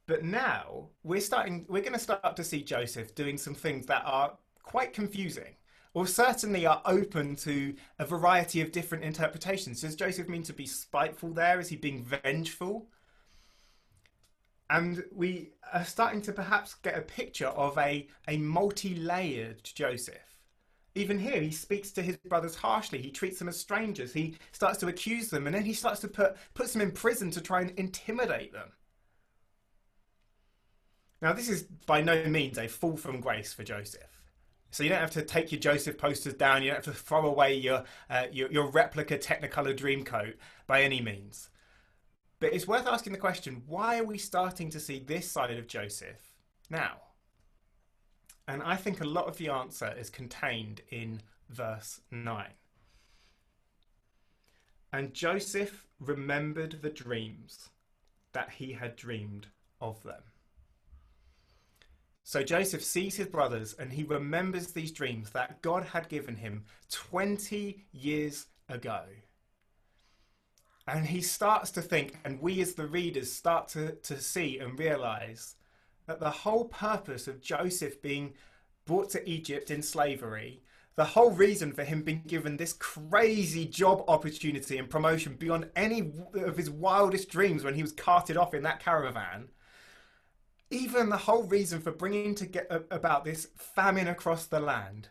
But 0.08 0.24
now 0.24 0.90
we're 1.04 1.22
starting 1.22 1.66
we're 1.68 1.82
going 1.82 1.94
to 1.94 2.00
start 2.00 2.36
to 2.36 2.44
see 2.44 2.64
Joseph 2.64 3.14
doing 3.14 3.38
some 3.38 3.54
things 3.54 3.86
that 3.88 4.04
are 4.06 4.38
quite 4.64 4.94
confusing 4.94 5.56
or 5.94 6.08
certainly 6.08 6.66
are 6.66 6.82
open 6.86 7.36
to 7.36 7.76
a 8.00 8.06
variety 8.06 8.62
of 8.62 8.72
different 8.72 9.04
interpretations. 9.04 9.82
Does 9.82 9.96
Joseph 9.96 10.30
mean 10.30 10.44
to 10.44 10.54
be 10.54 10.66
spiteful 10.66 11.34
there? 11.34 11.60
Is 11.60 11.70
he 11.70 11.76
being 11.76 12.04
vengeful? 12.04 12.88
And 14.70 15.04
we 15.14 15.52
are 15.74 15.86
starting 15.86 16.22
to 16.24 16.34
perhaps 16.34 16.76
get 16.76 16.98
a 16.98 17.02
picture 17.02 17.48
of 17.48 17.78
a, 17.78 18.08
a 18.28 18.38
multi 18.38 18.96
layered 18.96 19.64
Joseph 19.64 20.28
even 20.98 21.20
here, 21.20 21.40
he 21.40 21.52
speaks 21.52 21.92
to 21.92 22.02
his 22.02 22.18
brothers 22.18 22.56
harshly. 22.56 23.00
He 23.00 23.12
treats 23.12 23.40
them 23.40 23.48
as 23.48 23.60
strangers. 23.60 24.14
He 24.14 24.36
starts 24.52 24.80
to 24.80 24.88
accuse 24.88 25.30
them, 25.30 25.46
and 25.46 25.56
then 25.56 25.64
he 25.64 25.74
starts 25.74 26.02
to 26.02 26.08
put 26.08 26.36
puts 26.54 26.74
them 26.74 26.82
in 26.82 26.92
prison 26.92 27.32
to 27.32 27.42
try 27.42 27.62
and 27.62 27.72
intimidate 27.78 28.52
them. 28.52 28.72
Now, 31.22 31.34
this 31.34 31.50
is 31.50 31.64
by 31.86 32.02
no 32.02 32.24
means 32.26 32.58
a 32.58 32.68
fall 32.68 32.98
from 32.98 33.20
grace 33.20 33.54
for 33.54 33.64
Joseph. 33.64 34.22
So 34.70 34.84
you 34.84 34.90
don't 34.90 35.00
have 35.00 35.12
to 35.12 35.22
take 35.22 35.52
your 35.52 35.60
Joseph 35.60 35.98
posters 35.98 36.34
down. 36.34 36.62
You 36.62 36.70
don't 36.70 36.86
have 36.86 36.94
to 36.96 37.00
throw 37.00 37.26
away 37.26 37.56
your, 37.56 37.84
uh, 38.10 38.26
your, 38.32 38.52
your 38.52 38.70
replica 38.70 39.18
Technicolor 39.18 39.76
Dreamcoat 39.76 40.34
by 40.68 40.84
any 40.84 41.02
means. 41.02 41.50
But 42.40 42.54
it's 42.54 42.68
worth 42.68 42.86
asking 42.86 43.14
the 43.14 43.20
question: 43.20 43.64
Why 43.66 44.00
are 44.00 44.04
we 44.04 44.18
starting 44.18 44.70
to 44.70 44.80
see 44.80 45.00
this 45.00 45.30
side 45.30 45.58
of 45.58 45.68
Joseph 45.68 46.34
now? 46.70 46.98
And 48.48 48.62
I 48.62 48.76
think 48.76 49.02
a 49.02 49.08
lot 49.08 49.28
of 49.28 49.38
the 49.38 49.50
answer 49.50 49.94
is 49.98 50.10
contained 50.10 50.82
in 50.90 51.22
verse 51.50 52.02
nine. 52.12 52.54
And 54.94 55.14
Joseph 55.14 55.88
remembered 56.00 56.82
the 56.82 56.90
dreams 56.90 57.70
that 58.34 58.52
he 58.52 58.74
had 58.74 58.96
dreamed 58.96 59.48
of 59.82 60.04
them. 60.04 60.22
So 62.28 62.44
Joseph 62.44 62.84
sees 62.84 63.16
his 63.16 63.28
brothers 63.28 63.74
and 63.80 63.94
he 63.94 64.04
remembers 64.04 64.74
these 64.74 64.92
dreams 64.92 65.30
that 65.30 65.62
God 65.62 65.86
had 65.86 66.10
given 66.10 66.36
him 66.36 66.66
20 66.92 67.86
years 67.94 68.48
ago. 68.68 69.04
And 70.86 71.06
he 71.06 71.22
starts 71.22 71.72
to 71.72 71.82
think, 71.82 72.18
and 72.26 72.42
we 72.42 72.60
as 72.60 72.74
the 72.74 72.86
readers 72.86 73.32
start 73.32 73.70
to, 73.70 73.94
to 73.94 74.20
see 74.20 74.60
and 74.60 74.78
realize 74.78 75.56
that 76.06 76.20
the 76.20 76.30
whole 76.30 76.66
purpose 76.66 77.30
of 77.30 77.42
Joseph 77.42 78.02
being 78.02 78.34
brought 78.84 79.10
to 79.12 79.30
Egypt 79.30 79.72
in 79.72 79.82
slavery, 79.82 80.64
the 80.96 81.06
whole 81.06 81.32
reason 81.32 81.72
for 81.72 81.86
him 81.86 82.02
being 82.02 82.24
given 82.28 82.58
this 82.58 82.74
crazy 82.74 83.64
job 83.66 84.04
opportunity 84.10 84.78
and 84.78 84.90
promotion 84.90 85.38
beyond 85.40 85.70
any 85.78 86.12
of 86.34 86.58
his 86.58 86.70
wildest 86.70 87.30
dreams 87.30 87.64
when 87.64 87.76
he 87.76 87.82
was 87.84 87.94
carted 87.94 88.36
off 88.36 88.54
in 88.54 88.64
that 88.64 88.82
caravan, 88.82 89.48
even 90.70 91.10
the 91.10 91.18
whole 91.18 91.44
reason 91.44 91.80
for 91.80 91.92
bringing 91.92 92.36
to 92.36 92.46
get 92.46 92.68
about 92.92 93.24
this 93.24 93.48
famine 93.56 94.08
across 94.08 94.46
the 94.46 94.60
land 94.60 95.10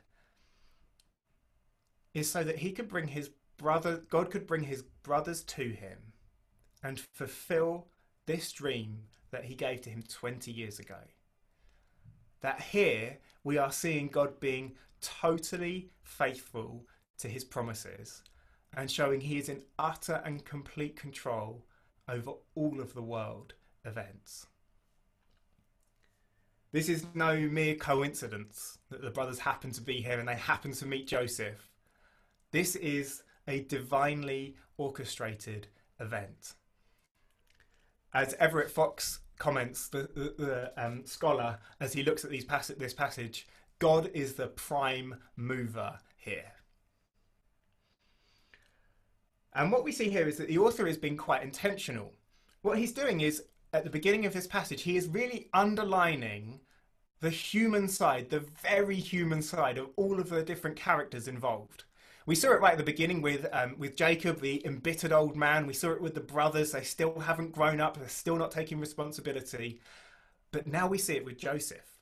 is 2.15 2.31
so 2.31 2.45
that 2.45 2.59
he 2.59 2.73
could 2.73 2.89
bring 2.89 3.09
his 3.09 3.31
brother 3.57 4.03
god 4.11 4.31
could 4.31 4.47
bring 4.47 4.65
his 4.65 4.83
brothers 5.03 5.43
to 5.43 5.71
him 5.71 5.99
and 6.83 7.01
fulfill 7.15 7.89
this 8.27 8.53
dream 8.53 9.05
that 9.31 9.45
he 9.45 9.55
gave 9.55 9.81
to 9.83 9.91
him 9.91 10.03
20 10.09 10.51
years 10.51 10.79
ago. 10.79 10.99
That 12.41 12.61
here 12.61 13.19
we 13.45 13.59
are 13.59 13.73
seeing 13.73 14.09
god 14.09 14.39
being 14.41 14.75
totally 15.01 15.91
faithful 16.03 16.87
to 17.19 17.29
his 17.29 17.45
promises 17.45 18.23
and 18.77 18.91
showing 18.91 19.21
he 19.21 19.39
is 19.39 19.49
in 19.49 19.63
utter 19.79 20.23
and 20.25 20.45
complete 20.45 20.97
control 20.97 21.65
over 22.09 22.33
all 22.55 22.81
of 22.81 22.95
the 22.95 23.03
world 23.03 23.55
events 23.85 24.47
this 26.73 26.89
is 26.89 27.07
no 27.15 27.37
mere 27.37 27.75
coincidence 27.75 28.79
that 28.91 29.03
the 29.03 29.11
brothers 29.11 29.39
happen 29.39 29.71
to 29.73 29.81
be 29.81 30.01
here 30.01 30.19
and 30.19 30.29
they 30.29 30.35
happen 30.35 30.73
to 30.73 30.87
meet 30.87 31.07
Joseph. 31.07 31.71
This 32.51 32.77
is 32.77 33.23
a 33.49 33.61
divinely 33.63 34.57
orchestrated 34.77 35.69
event. 36.01 36.55
As 38.13 38.35
Everett 38.35 38.71
Fox 38.71 39.21
comments, 39.39 39.89
the, 39.89 40.09
the, 40.15 40.35
the 40.37 40.73
um, 40.77 41.05
scholar, 41.05 41.59
as 41.81 41.93
he 41.93 42.03
looks 42.03 42.25
at 42.25 42.31
these 42.31 42.45
pass- 42.45 42.69
this 42.69 42.95
passage, 42.95 43.47
God 43.79 44.11
is 44.15 44.35
the 44.35 44.49
prime 44.49 45.17
mover 45.37 45.99
here. 46.17 46.53
And 49.55 49.73
what 49.73 49.85
we 49.85 49.93
see 49.93 50.11
here 50.11 50.29
is 50.29 50.37
that 50.39 50.49
the 50.49 50.59
author 50.59 50.87
has 50.87 50.99
been 50.99 51.17
quite 51.17 51.43
intentional. 51.43 52.13
What 52.63 52.79
he's 52.79 52.93
doing 52.93 53.21
is 53.21 53.45
at 53.77 53.85
the 53.85 53.91
beginning 53.91 54.27
of 54.27 54.33
this 54.33 54.47
passage, 54.47 54.83
he 54.83 54.97
is 54.97 55.07
really 55.07 55.49
underlining 55.53 56.61
the 57.21 57.31
human 57.31 57.89
side, 57.89 58.31
the 58.31 58.45
very 58.63 58.97
human 58.97 59.43
side 59.43 59.79
of 59.79 59.91
all 59.97 60.21
of 60.21 60.29
the 60.29 60.43
different 60.43 60.77
characters 60.77 61.29
involved. 61.29 61.85
We 62.27 62.35
saw 62.35 62.53
it 62.53 62.61
right 62.61 62.73
at 62.73 62.79
the 62.79 62.85
beginning 62.85 63.23
with 63.23 63.47
um, 63.53 63.77
with 63.79 63.97
Jacob, 63.97 64.41
the 64.41 64.65
embittered 64.67 65.13
old 65.13 65.37
man. 65.37 65.67
We 65.67 65.75
saw 65.75 65.93
it 65.93 66.01
with 66.01 66.15
the 66.15 66.21
brothers; 66.21 66.73
they 66.73 66.83
still 66.83 67.21
haven't 67.21 67.53
grown 67.53 67.81
up; 67.81 67.97
they're 67.97 68.09
still 68.09 68.37
not 68.37 68.51
taking 68.51 68.81
responsibility. 68.81 69.81
But 70.51 70.67
now 70.67 70.89
we 70.89 70.99
see 70.99 71.15
it 71.15 71.25
with 71.25 71.39
Joseph. 71.39 71.99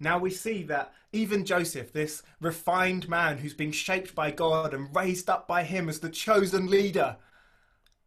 Now 0.00 0.18
we 0.18 0.30
see 0.30 0.62
that 0.64 0.92
even 1.12 1.44
Joseph, 1.44 1.92
this 1.92 2.22
refined 2.40 3.08
man 3.08 3.38
who's 3.38 3.54
been 3.54 3.72
shaped 3.72 4.14
by 4.14 4.30
God 4.30 4.74
and 4.74 4.94
raised 4.94 5.28
up 5.28 5.48
by 5.48 5.64
Him 5.64 5.88
as 5.88 6.00
the 6.00 6.10
chosen 6.10 6.68
leader, 6.68 7.16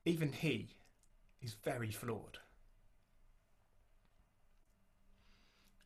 even 0.06 0.32
he 0.32 0.70
is 1.42 1.56
very 1.64 1.92
flawed. 1.92 2.40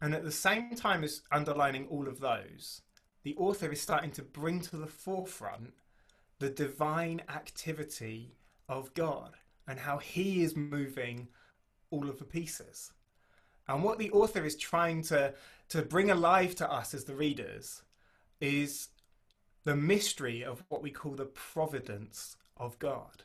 And 0.01 0.15
at 0.15 0.24
the 0.24 0.31
same 0.31 0.75
time 0.75 1.03
as 1.03 1.22
underlining 1.31 1.88
all 1.88 2.08
of 2.08 2.20
those, 2.20 2.81
the 3.24 3.36
author 3.36 3.72
is 3.72 3.79
starting 3.79 4.12
to 4.12 4.24
bring 4.24 4.60
to 4.62 4.77
the 4.77 4.88
forefront 4.88 5.74
the 6.39 6.50
divine 6.50 7.22
activity 7.29 8.34
of 8.67 8.93
God 8.96 9.36
and 9.67 9.79
how 9.79 10.00
he 10.00 10.41
is 10.41 10.55
moving 10.55 11.27
all 11.91 12.10
of 12.10 12.17
the 12.17 12.25
pieces. 12.25 12.91
And 13.67 13.84
what 13.84 14.00
the 14.00 14.12
author 14.12 14.43
is 14.43 14.55
trying 14.55 15.03
to, 15.03 15.36
to 15.70 15.81
bring 15.84 16.10
alive 16.10 16.55
to 16.55 16.72
us 16.72 16.96
as 16.96 17.03
the 17.03 17.15
readers 17.15 17.84
is 18.39 18.89
the 19.63 19.75
mystery 19.75 20.43
of 20.43 20.63
what 20.70 20.81
we 20.81 20.89
call 20.89 21.12
the 21.12 21.25
providence 21.25 22.38
of 22.58 22.79
God. 22.79 23.24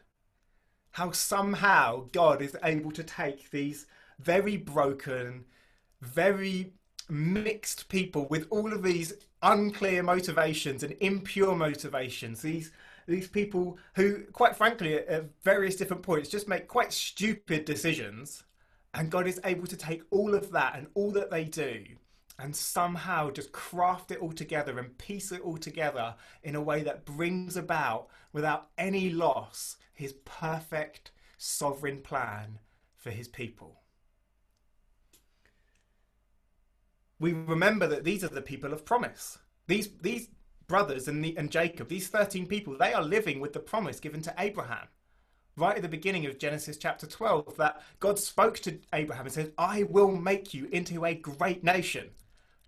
How 0.91 1.11
somehow 1.11 2.07
God 2.13 2.43
is 2.43 2.57
able 2.63 2.93
to 2.93 3.03
take 3.03 3.51
these 3.51 3.87
very 4.19 4.57
broken, 4.57 5.47
very 6.01 6.73
mixed 7.09 7.89
people 7.89 8.27
with 8.29 8.47
all 8.51 8.73
of 8.73 8.83
these 8.83 9.15
unclear 9.43 10.03
motivations 10.03 10.83
and 10.83 10.97
impure 11.01 11.55
motivations. 11.55 12.43
These 12.43 12.73
these 13.07 13.29
people 13.29 13.79
who, 13.95 14.25
quite 14.33 14.57
frankly, 14.57 14.99
at 14.99 15.31
various 15.45 15.77
different 15.77 16.03
points, 16.03 16.29
just 16.29 16.49
make 16.49 16.67
quite 16.67 16.93
stupid 16.93 17.65
decisions, 17.65 18.43
and 18.95 19.11
God 19.11 19.29
is 19.29 19.41
able 19.45 19.67
to 19.69 19.77
take 19.77 20.03
all 20.11 20.35
of 20.35 20.51
that 20.51 20.75
and 20.77 20.89
all 20.95 21.13
that 21.13 21.31
they 21.31 21.45
do, 21.45 21.85
and 22.39 22.55
somehow 22.55 23.31
just 23.31 23.53
craft 23.53 24.11
it 24.11 24.19
all 24.19 24.33
together 24.33 24.79
and 24.79 24.99
piece 24.99 25.31
it 25.31 25.41
all 25.41 25.57
together 25.57 26.17
in 26.43 26.57
a 26.57 26.61
way 26.61 26.83
that 26.83 27.05
brings 27.05 27.57
about, 27.57 28.09
without 28.33 28.71
any 28.77 29.11
loss, 29.11 29.77
His 29.95 30.13
perfect 30.25 31.13
sovereign 31.39 32.01
plan 32.01 32.59
for 32.97 33.11
His 33.11 33.29
people. 33.29 33.83
We 37.19 37.33
remember 37.33 37.87
that 37.87 38.05
these 38.05 38.23
are 38.25 38.29
the 38.29 38.43
people 38.43 38.73
of 38.73 38.85
promise. 38.85 39.39
These 39.67 39.91
these 40.01 40.29
brothers 40.67 41.09
and, 41.09 41.25
the, 41.25 41.37
and 41.37 41.51
Jacob, 41.51 41.89
these 41.89 42.09
13 42.09 42.47
people, 42.47 42.77
they 42.77 42.93
are 42.93 43.03
living 43.03 43.41
with 43.41 43.53
the 43.53 43.61
promise 43.61 44.01
given 44.01 44.21
to 44.23 44.35
Abraham. 44.39 44.89
Right 45.57 45.77
at 45.77 45.83
the 45.83 45.89
beginning 45.89 46.27
of 46.27 46.39
Genesis 46.39 46.77
chapter 46.77 47.07
12, 47.07 47.57
that 47.57 47.83
God 48.01 48.19
spoke 48.19 48.59
to 48.61 48.79
Abraham 48.93 49.27
and 49.27 49.33
said, 49.33 49.53
I 49.57 49.85
will 49.85 50.11
make 50.11 50.53
you 50.53 50.67
into 50.73 51.05
a 51.05 51.15
great 51.15 51.65
nation. 51.65 52.11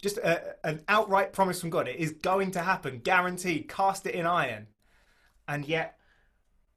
Just 0.00 0.16
a, 0.18 0.54
an 0.64 0.82
outright 0.88 1.32
promise 1.32 1.60
from 1.60 1.70
God. 1.70 1.88
It 1.88 1.96
is 1.96 2.12
going 2.12 2.52
to 2.52 2.60
happen, 2.60 3.00
guaranteed. 3.00 3.68
Cast 3.68 4.06
it 4.06 4.14
in 4.14 4.26
iron. 4.26 4.68
And 5.48 5.66
yet, 5.66 5.98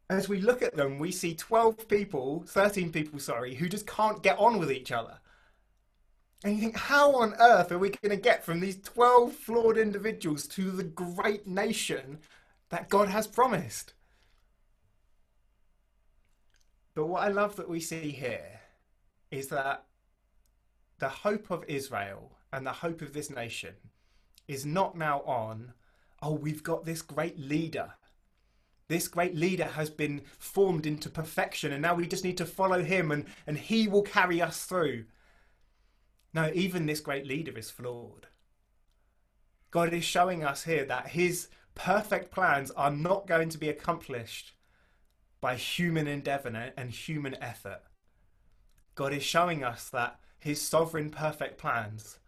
as 0.10 0.28
we 0.28 0.42
look 0.42 0.62
at 0.62 0.76
them, 0.76 1.00
we 1.00 1.12
see 1.12 1.36
12 1.36 1.88
people, 1.88 2.44
13 2.48 2.92
people, 2.92 3.20
sorry, 3.20 3.56
who 3.56 3.70
just 3.70 3.88
can't 3.88 4.24
get 4.24 4.40
on 4.40 4.60
with 4.60 4.72
each 4.72 4.92
other. 4.92 5.20
And 6.44 6.56
you 6.56 6.62
think, 6.62 6.78
how 6.78 7.16
on 7.16 7.36
earth 7.40 7.72
are 7.72 7.78
we 7.78 7.90
going 7.90 8.10
to 8.10 8.22
get 8.22 8.44
from 8.44 8.60
these 8.60 8.82
12 8.82 9.34
flawed 9.34 9.78
individuals 9.78 10.48
to 10.48 10.72
the 10.72 10.84
great 10.84 11.46
nation 11.46 12.20
that 12.70 12.90
God 12.90 13.10
has 13.10 13.28
promised? 13.28 13.94
But 16.96 17.06
what 17.06 17.24
I 17.24 17.30
love 17.30 17.56
that 17.58 17.70
we 17.70 17.80
see 17.80 18.10
here 18.10 18.62
is 19.30 19.48
that 19.48 19.86
the 21.00 21.10
hope 21.10 21.52
of 21.52 21.64
Israel 21.68 22.32
and 22.52 22.66
the 22.66 22.72
hope 22.72 23.02
of 23.02 23.14
this 23.14 23.30
nation 23.30 23.76
is 24.48 24.66
not 24.66 24.98
now 24.98 25.22
on, 25.22 25.74
oh, 26.22 26.34
we've 26.34 26.64
got 26.64 26.86
this 26.86 27.02
great 27.02 27.40
leader. 27.40 27.94
This 28.88 29.08
great 29.08 29.36
leader 29.36 29.66
has 29.66 29.90
been 29.90 30.22
formed 30.38 30.86
into 30.86 31.10
perfection, 31.10 31.72
and 31.72 31.82
now 31.82 31.96
we 31.96 32.08
just 32.08 32.26
need 32.26 32.38
to 32.38 32.46
follow 32.46 32.84
him, 32.84 33.12
and, 33.12 33.26
and 33.48 33.58
he 33.58 33.88
will 33.88 34.02
carry 34.02 34.42
us 34.42 34.66
through. 34.66 35.06
No, 36.34 36.52
even 36.54 36.86
this 36.86 37.02
great 37.02 37.26
leader 37.28 37.58
is 37.58 37.70
flawed. 37.70 38.28
God 39.70 39.94
is 39.94 40.04
showing 40.04 40.44
us 40.44 40.64
here 40.64 40.86
that 40.86 41.10
his 41.10 41.48
perfect 41.76 42.32
plans 42.32 42.72
are 42.72 42.92
not 42.92 43.28
going 43.28 43.50
to 43.50 43.58
be 43.58 43.70
accomplished 43.70 44.54
by 45.40 45.56
human 45.56 46.08
endeavor 46.08 46.72
and 46.78 46.92
human 46.92 47.36
effort. 47.42 47.82
God 48.96 49.14
is 49.14 49.24
showing 49.24 49.64
us 49.64 49.90
that 49.90 50.20
his 50.40 50.62
sovereign 50.62 51.10
perfect 51.10 51.58
plans 51.58 52.20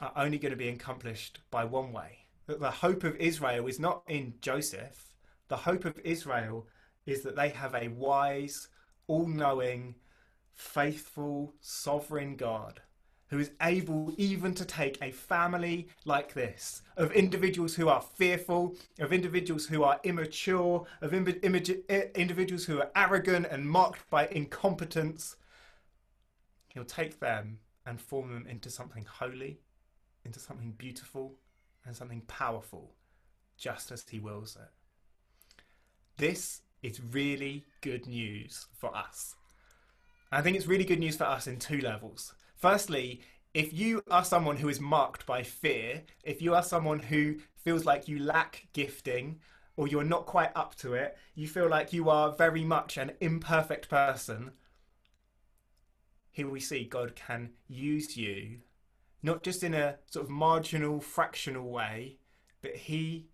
are 0.00 0.12
only 0.16 0.38
going 0.38 0.50
to 0.50 0.56
be 0.56 0.68
accomplished 0.68 1.40
by 1.50 1.64
one 1.64 1.92
way. 1.92 2.26
That 2.46 2.60
the 2.60 2.70
hope 2.70 3.04
of 3.04 3.16
Israel 3.16 3.66
is 3.66 3.80
not 3.80 4.02
in 4.08 4.34
Joseph. 4.40 5.14
The 5.48 5.56
hope 5.56 5.84
of 5.84 5.98
Israel 6.04 6.66
is 7.06 7.22
that 7.22 7.36
they 7.36 7.50
have 7.50 7.74
a 7.74 7.88
wise, 7.88 8.68
all 9.06 9.26
knowing, 9.26 9.94
faithful, 10.54 11.54
sovereign 11.60 12.36
God 12.36 12.80
who 13.28 13.38
is 13.38 13.50
able 13.62 14.12
even 14.16 14.54
to 14.54 14.64
take 14.64 14.96
a 15.02 15.10
family 15.10 15.88
like 16.04 16.34
this, 16.34 16.82
of 16.96 17.10
individuals 17.12 17.74
who 17.74 17.88
are 17.88 18.00
fearful, 18.00 18.76
of 19.00 19.12
individuals 19.12 19.66
who 19.66 19.82
are 19.82 19.98
immature, 20.04 20.86
of 21.00 21.12
individuals 21.12 22.64
who 22.64 22.78
are 22.80 22.90
arrogant 22.94 23.46
and 23.50 23.68
marked 23.68 24.08
by 24.10 24.28
incompetence. 24.28 25.36
He'll 26.68 26.84
take 26.84 27.18
them 27.18 27.58
and 27.86 28.00
form 28.00 28.32
them 28.32 28.46
into 28.46 28.70
something 28.70 29.04
holy, 29.04 29.58
into 30.24 30.38
something 30.38 30.72
beautiful, 30.72 31.34
and 31.84 31.96
something 31.96 32.22
powerful, 32.28 32.94
just 33.56 33.90
as 33.90 34.04
He 34.08 34.20
wills 34.20 34.56
it. 34.56 34.70
This 36.18 36.62
is 36.82 37.00
really 37.00 37.64
good 37.80 38.06
news 38.06 38.66
for 38.76 38.94
us. 38.96 39.34
I 40.32 40.42
think 40.42 40.56
it's 40.56 40.66
really 40.66 40.84
good 40.84 40.98
news 40.98 41.16
for 41.16 41.24
us 41.24 41.46
in 41.46 41.58
two 41.58 41.80
levels. 41.80 42.34
Firstly, 42.56 43.20
if 43.52 43.72
you 43.72 44.02
are 44.10 44.24
someone 44.24 44.56
who 44.56 44.68
is 44.68 44.80
marked 44.80 45.26
by 45.26 45.42
fear, 45.42 46.02
if 46.24 46.42
you 46.42 46.54
are 46.54 46.62
someone 46.62 46.98
who 46.98 47.36
feels 47.56 47.84
like 47.84 48.08
you 48.08 48.18
lack 48.18 48.66
gifting 48.72 49.38
or 49.76 49.86
you're 49.86 50.04
not 50.04 50.26
quite 50.26 50.50
up 50.56 50.74
to 50.76 50.94
it, 50.94 51.16
you 51.34 51.46
feel 51.46 51.68
like 51.68 51.92
you 51.92 52.10
are 52.10 52.34
very 52.34 52.64
much 52.64 52.96
an 52.96 53.12
imperfect 53.20 53.88
person, 53.88 54.52
here 56.30 56.48
we 56.48 56.60
see 56.60 56.84
God 56.84 57.14
can 57.14 57.50
use 57.68 58.16
you, 58.16 58.58
not 59.22 59.44
just 59.44 59.62
in 59.62 59.72
a 59.72 59.96
sort 60.10 60.24
of 60.24 60.30
marginal, 60.30 61.00
fractional 61.00 61.70
way, 61.70 62.18
but 62.60 62.74
He 62.74 63.28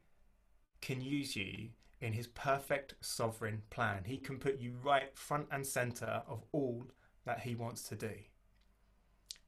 can 0.83 1.01
use 1.01 1.35
you 1.35 1.71
in 2.01 2.13
His 2.13 2.27
perfect 2.29 2.95
sovereign 3.01 3.63
plan. 3.71 4.05
He 4.05 4.17
can 4.17 4.39
put 4.39 4.61
you 4.61 4.75
right 4.83 5.17
front 5.17 5.47
and 5.51 5.67
centre 5.67 6.23
of 6.29 6.45
all 6.53 6.87
that 7.25 7.41
He 7.41 7.55
wants 7.55 7.83
to 7.85 7.97
do. 7.97 8.13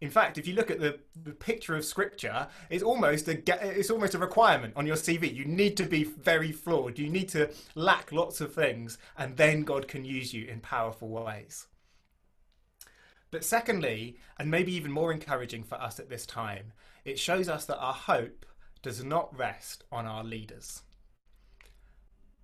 In 0.03 0.11
fact, 0.11 0.37
if 0.37 0.49
you 0.49 0.55
look 0.55 0.69
at 0.69 0.81
the, 0.81 0.99
the 1.23 1.31
picture 1.31 1.77
of 1.77 1.85
scripture, 1.85 2.49
it's 2.71 2.83
almost 2.83 3.29
a 3.29 3.41
it's 3.79 3.89
almost 3.89 4.17
a 4.17 4.19
requirement 4.19 4.75
on 4.75 4.85
your 4.85 4.97
CV. 4.97 5.33
You 5.33 5.45
need 5.45 5.77
to 5.77 5.85
be 5.85 6.03
very 6.03 6.51
flawed. 6.51 6.99
You 6.99 7.09
need 7.09 7.29
to 7.31 7.51
lack 7.77 8.11
lots 8.11 8.41
of 8.41 8.53
things, 8.53 8.99
and 9.17 9.37
then 9.37 9.63
God 9.63 9.87
can 9.87 10.05
use 10.05 10.35
you 10.35 10.47
in 10.47 10.59
powerful 10.59 11.09
ways. 11.09 11.69
But 13.31 13.45
secondly, 13.45 14.19
and 14.41 14.51
maybe 14.51 14.75
even 14.75 14.91
more 14.91 15.13
encouraging 15.13 15.63
for 15.63 15.77
us 15.77 16.01
at 16.01 16.11
this 16.11 16.27
time, 16.27 16.73
it 17.05 17.17
shows 17.17 17.49
us 17.49 17.65
that 17.67 17.79
our 17.79 17.95
hope 17.95 18.45
does 18.83 19.05
not 19.05 19.37
rest 19.39 19.85
on 19.93 20.05
our 20.05 20.25
leaders. 20.25 20.83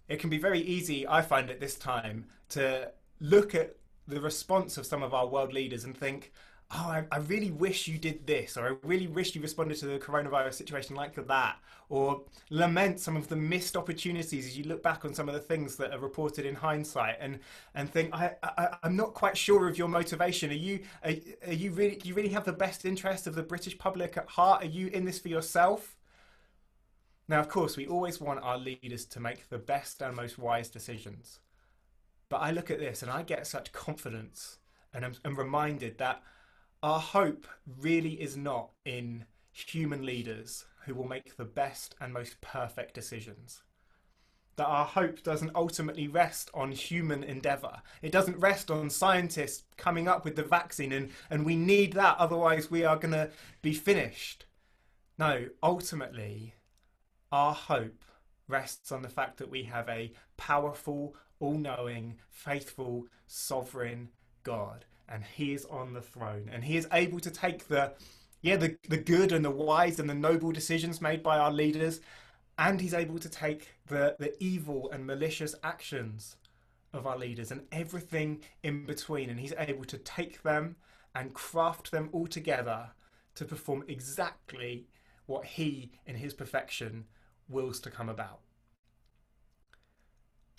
It 0.09 0.19
can 0.21 0.31
be 0.31 0.39
very 0.39 0.61
easy, 0.61 1.07
I 1.07 1.23
find 1.23 1.51
at 1.51 1.61
this 1.61 1.77
time, 1.77 2.27
to 2.51 2.91
look 3.21 3.55
at 3.55 3.77
the 4.07 4.21
response 4.21 4.79
of 4.79 4.87
some 4.87 5.03
of 5.03 5.13
our 5.13 5.27
world 5.27 5.53
leaders 5.53 5.85
and 5.85 5.97
think, 5.97 6.33
oh, 6.71 6.77
I, 6.89 7.05
I, 7.13 7.19
really 7.19 7.51
wish 7.51 7.89
you 7.89 7.99
did 7.99 8.27
this, 8.27 8.57
or 8.57 8.67
I 8.67 8.87
really 8.87 9.07
wish 9.07 9.35
you 9.35 9.43
responded 9.43 9.79
to 9.79 9.87
the 9.87 9.99
coronavirus 9.99 10.55
situation 10.55 10.97
like 10.97 11.15
that, 11.27 11.57
or 11.91 12.23
lament 12.51 13.01
some 13.01 13.17
of 13.17 13.29
the 13.29 13.37
missed 13.37 13.77
opportunities 13.77 14.47
as 14.47 14.57
you 14.57 14.65
look 14.65 14.83
back 14.83 15.05
on 15.05 15.15
some 15.15 15.29
of 15.29 15.35
the 15.35 15.41
things 15.41 15.77
that 15.77 15.93
are 15.93 15.99
reported 15.99 16.47
in 16.47 16.55
hindsight, 16.55 17.17
and 17.21 17.39
and 17.75 17.91
think, 17.91 18.15
I, 18.15 18.33
I 18.43 18.77
am 18.83 18.97
not 18.97 19.15
quite 19.15 19.37
sure 19.37 19.69
of 19.69 19.79
your 19.79 19.89
motivation. 19.89 20.51
Are 20.51 20.55
you 20.55 20.81
are, 21.05 21.13
are 21.47 21.53
you 21.53 21.73
really 21.73 21.97
do 21.97 22.09
you 22.09 22.15
really 22.15 22.29
have 22.31 22.45
the 22.45 22.53
best 22.53 22.85
interest 22.85 23.27
of 23.27 23.35
the 23.35 23.43
British 23.43 23.77
public 23.77 24.17
at 24.17 24.29
heart? 24.29 24.63
Are 24.63 24.67
you 24.67 24.89
in 24.89 25.05
this 25.05 25.19
for 25.19 25.29
yourself? 25.29 25.98
Now, 27.29 27.41
of 27.41 27.49
course, 27.49 27.77
we 27.77 27.87
always 27.87 28.21
want 28.21 28.43
our 28.43 28.57
leaders 28.57 29.05
to 29.07 29.21
make 29.21 29.51
the 29.51 29.59
best 29.59 30.01
and 30.01 30.17
most 30.17 30.39
wise 30.39 30.71
decisions. 30.71 31.41
But 32.31 32.39
I 32.39 32.51
look 32.51 32.71
at 32.71 32.79
this 32.79 33.03
and 33.03 33.11
I 33.11 33.23
get 33.23 33.47
such 33.47 33.73
confidence 33.73 34.59
and 34.95 35.05
I'm, 35.05 35.15
I'm 35.25 35.37
reminded 35.37 35.99
that 35.99 36.23
our 36.83 37.01
hope 37.01 37.47
really 37.81 38.15
is 38.21 38.37
not 38.37 38.71
in 38.85 39.27
human 39.53 40.07
leaders 40.07 40.65
who 40.85 40.95
will 40.95 41.09
make 41.09 41.37
the 41.37 41.45
best 41.45 41.95
and 42.01 42.13
most 42.13 42.41
perfect 42.41 42.95
decisions. 42.95 43.63
That 44.57 44.67
our 44.67 44.87
hope 44.87 45.23
doesn't 45.23 45.55
ultimately 45.55 46.09
rest 46.09 46.51
on 46.55 46.73
human 46.73 47.23
endeavour. 47.23 47.83
It 48.01 48.11
doesn't 48.11 48.39
rest 48.39 48.71
on 48.71 48.91
scientists 48.91 49.65
coming 49.77 50.09
up 50.09 50.25
with 50.25 50.35
the 50.35 50.43
vaccine, 50.43 50.93
and, 50.93 51.11
and 51.31 51.45
we 51.45 51.55
need 51.55 51.93
that, 51.93 52.17
otherwise, 52.19 52.71
we 52.71 52.85
are 52.85 52.97
going 52.97 53.13
to 53.13 53.31
be 53.63 53.73
finished. 53.73 54.47
No, 55.17 55.47
ultimately, 55.63 56.55
our 57.33 57.55
hope 57.55 58.05
rests 58.47 58.93
on 58.93 59.03
the 59.03 59.09
fact 59.09 59.39
that 59.39 59.51
we 59.51 59.65
have 59.65 59.89
a 59.89 60.13
powerful, 60.37 61.15
all 61.41 61.59
knowing, 61.59 62.17
faithful, 62.31 63.07
sovereign 63.27 64.09
God 64.43 64.85
and 65.09 65.25
he 65.25 65.55
is 65.55 65.65
on 65.67 65.93
the 65.93 66.01
throne 66.01 66.51
and 66.53 66.65
he 66.65 66.77
is 66.77 66.87
able 66.93 67.21
to 67.21 67.31
take 67.31 67.69
the 67.69 67.93
yeah 68.43 68.57
the, 68.57 68.77
the 68.89 68.97
good 68.97 69.33
and 69.33 69.45
the 69.45 69.51
wise 69.51 69.99
and 69.99 70.09
the 70.09 70.15
noble 70.15 70.53
decisions 70.53 71.01
made 71.01 71.23
by 71.23 71.39
our 71.39 71.51
leaders 71.51 72.01
and 72.59 72.81
he's 72.81 72.95
able 72.95 73.19
to 73.19 73.29
take 73.29 73.69
the, 73.87 74.17
the 74.19 74.35
evil 74.43 74.91
and 74.93 75.07
malicious 75.07 75.55
actions 75.63 76.37
of 76.93 77.07
our 77.07 77.17
leaders 77.19 77.51
and 77.51 77.63
everything 77.73 78.41
in 78.63 78.85
between 78.85 79.31
and 79.31 79.39
he's 79.41 79.55
able 79.59 79.85
to 79.85 79.99
take 79.99 80.43
them 80.43 80.77
and 81.15 81.35
craft 81.35 81.91
them 81.91 82.09
all 82.13 82.27
together 82.27 82.91
to 83.35 83.45
perform 83.45 83.85
exactly 83.89 84.87
what 85.27 85.45
he 85.45 85.91
in 86.07 86.17
his 86.17 86.35
perfection 86.35 87.05
wills 87.49 87.81
to 87.81 87.91
come 87.91 88.09
about 88.09 88.41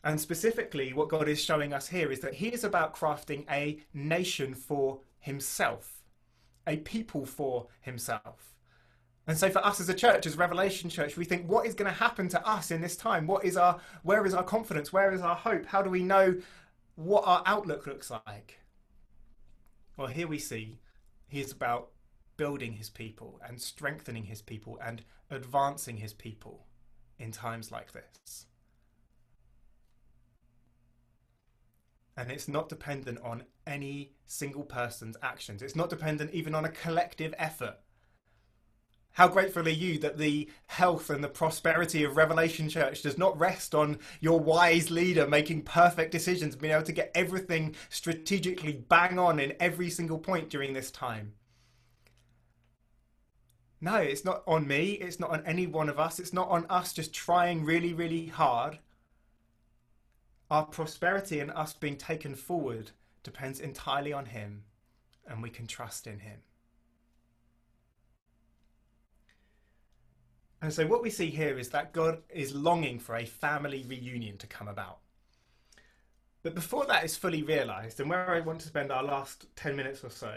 and 0.04 0.19
specifically, 0.19 0.93
what 0.93 1.10
God 1.10 1.28
is 1.28 1.43
showing 1.43 1.73
us 1.73 1.89
here 1.89 2.12
is 2.12 2.21
that 2.21 2.36
He 2.36 2.49
is 2.49 2.63
about 2.63 2.95
crafting 2.95 3.45
a 3.49 3.80
nation 3.93 4.54
for 4.54 5.02
Himself, 5.19 6.04
a 6.65 6.78
people 6.78 7.25
for 7.25 7.67
Himself. 7.82 8.56
And 9.28 9.38
so, 9.38 9.49
for 9.49 9.63
us 9.63 9.82
as 9.82 9.89
a 9.89 9.93
church, 9.93 10.25
as 10.25 10.38
Revelation 10.38 10.89
Church, 10.89 11.17
we 11.17 11.25
think, 11.25 11.49
what 11.49 11.65
is 11.65 11.75
going 11.75 11.91
to 11.91 11.97
happen 11.97 12.30
to 12.30 12.47
us 12.47 12.71
in 12.71 12.82
this 12.82 12.95
time? 12.95 13.28
What 13.28 13.43
is 13.43 13.58
our, 13.58 13.80
where 14.04 14.25
is 14.25 14.34
our 14.34 14.43
confidence? 14.43 14.93
Where 14.93 15.13
is 15.13 15.21
our 15.21 15.36
hope? 15.36 15.65
How 15.65 15.82
do 15.82 15.89
we 15.89 16.02
know 16.02 16.38
what 16.95 17.28
our 17.28 17.43
outlook 17.45 17.86
looks 17.86 18.10
like? 18.10 18.60
Well, 19.97 20.08
here 20.08 20.28
we 20.28 20.39
see 20.39 20.80
He 21.28 21.41
is 21.41 21.52
about 21.52 21.89
building 22.38 22.73
His 22.73 22.89
people 22.89 23.41
and 23.45 23.62
strengthening 23.62 24.23
His 24.23 24.41
people 24.41 24.80
and 24.82 25.04
advancing 25.30 25.97
His 25.97 26.13
people 26.13 26.65
in 27.19 27.32
times 27.32 27.71
like 27.71 27.91
this. 27.91 28.47
and 32.19 32.29
it's 32.29 32.49
not 32.49 32.67
dependent 32.67 33.17
on 33.23 33.43
any 33.65 34.12
single 34.25 34.63
person's 34.63 35.15
actions. 35.21 35.62
It's 35.62 35.75
not 35.75 35.89
dependent 35.89 36.34
even 36.34 36.53
on 36.53 36.65
a 36.65 36.69
collective 36.69 37.34
effort. 37.38 37.77
How 39.13 39.29
grateful 39.29 39.65
are 39.65 39.69
you 39.69 39.97
that 39.99 40.17
the 40.17 40.49
health 40.67 41.10
and 41.10 41.23
the 41.23 41.29
prosperity 41.29 42.03
of 42.03 42.17
Revelation 42.17 42.67
Church 42.67 43.03
does 43.03 43.17
not 43.17 43.39
rest 43.39 43.73
on 43.73 43.99
your 44.19 44.38
wise 44.38 44.91
leader 44.91 45.27
making 45.27 45.62
perfect 45.62 46.12
decisions, 46.12 46.58
being 46.58 46.73
able 46.73 46.84
to 46.84 46.91
get 46.91 47.12
everything 47.15 47.73
strategically 47.89 48.73
bang 48.73 49.17
on 49.17 49.39
in 49.39 49.53
every 49.58 49.89
single 49.89 50.19
point 50.19 50.49
during 50.49 50.73
this 50.73 50.91
time? 50.91 51.34
No, 53.81 53.95
it's 53.95 54.25
not 54.25 54.43
on 54.45 54.67
me. 54.67 54.91
It's 54.91 55.19
not 55.19 55.29
on 55.29 55.45
any 55.45 55.65
one 55.65 55.89
of 55.89 55.99
us. 55.99 56.19
It's 56.19 56.33
not 56.33 56.49
on 56.49 56.65
us 56.69 56.93
just 56.93 57.13
trying 57.13 57.63
really, 57.63 57.93
really 57.93 58.27
hard. 58.27 58.79
Our 60.51 60.65
prosperity 60.65 61.39
and 61.39 61.51
us 61.51 61.73
being 61.73 61.95
taken 61.95 62.35
forward 62.35 62.91
depends 63.23 63.59
entirely 63.59 64.11
on 64.11 64.25
Him, 64.25 64.63
and 65.27 65.41
we 65.41 65.49
can 65.49 65.67
trust 65.67 66.07
in 66.07 66.19
Him. 66.19 66.39
And 70.61 70.73
so, 70.73 70.85
what 70.85 71.01
we 71.01 71.09
see 71.09 71.29
here 71.29 71.57
is 71.57 71.69
that 71.69 71.93
God 71.93 72.21
is 72.29 72.53
longing 72.53 72.99
for 72.99 73.15
a 73.15 73.25
family 73.25 73.85
reunion 73.87 74.37
to 74.37 74.47
come 74.47 74.67
about. 74.67 74.99
But 76.43 76.55
before 76.55 76.85
that 76.87 77.05
is 77.05 77.15
fully 77.15 77.43
realised, 77.43 77.99
and 77.99 78.09
where 78.09 78.29
I 78.29 78.41
want 78.41 78.59
to 78.61 78.67
spend 78.67 78.91
our 78.91 79.03
last 79.03 79.45
10 79.55 79.75
minutes 79.75 80.03
or 80.03 80.09
so, 80.09 80.35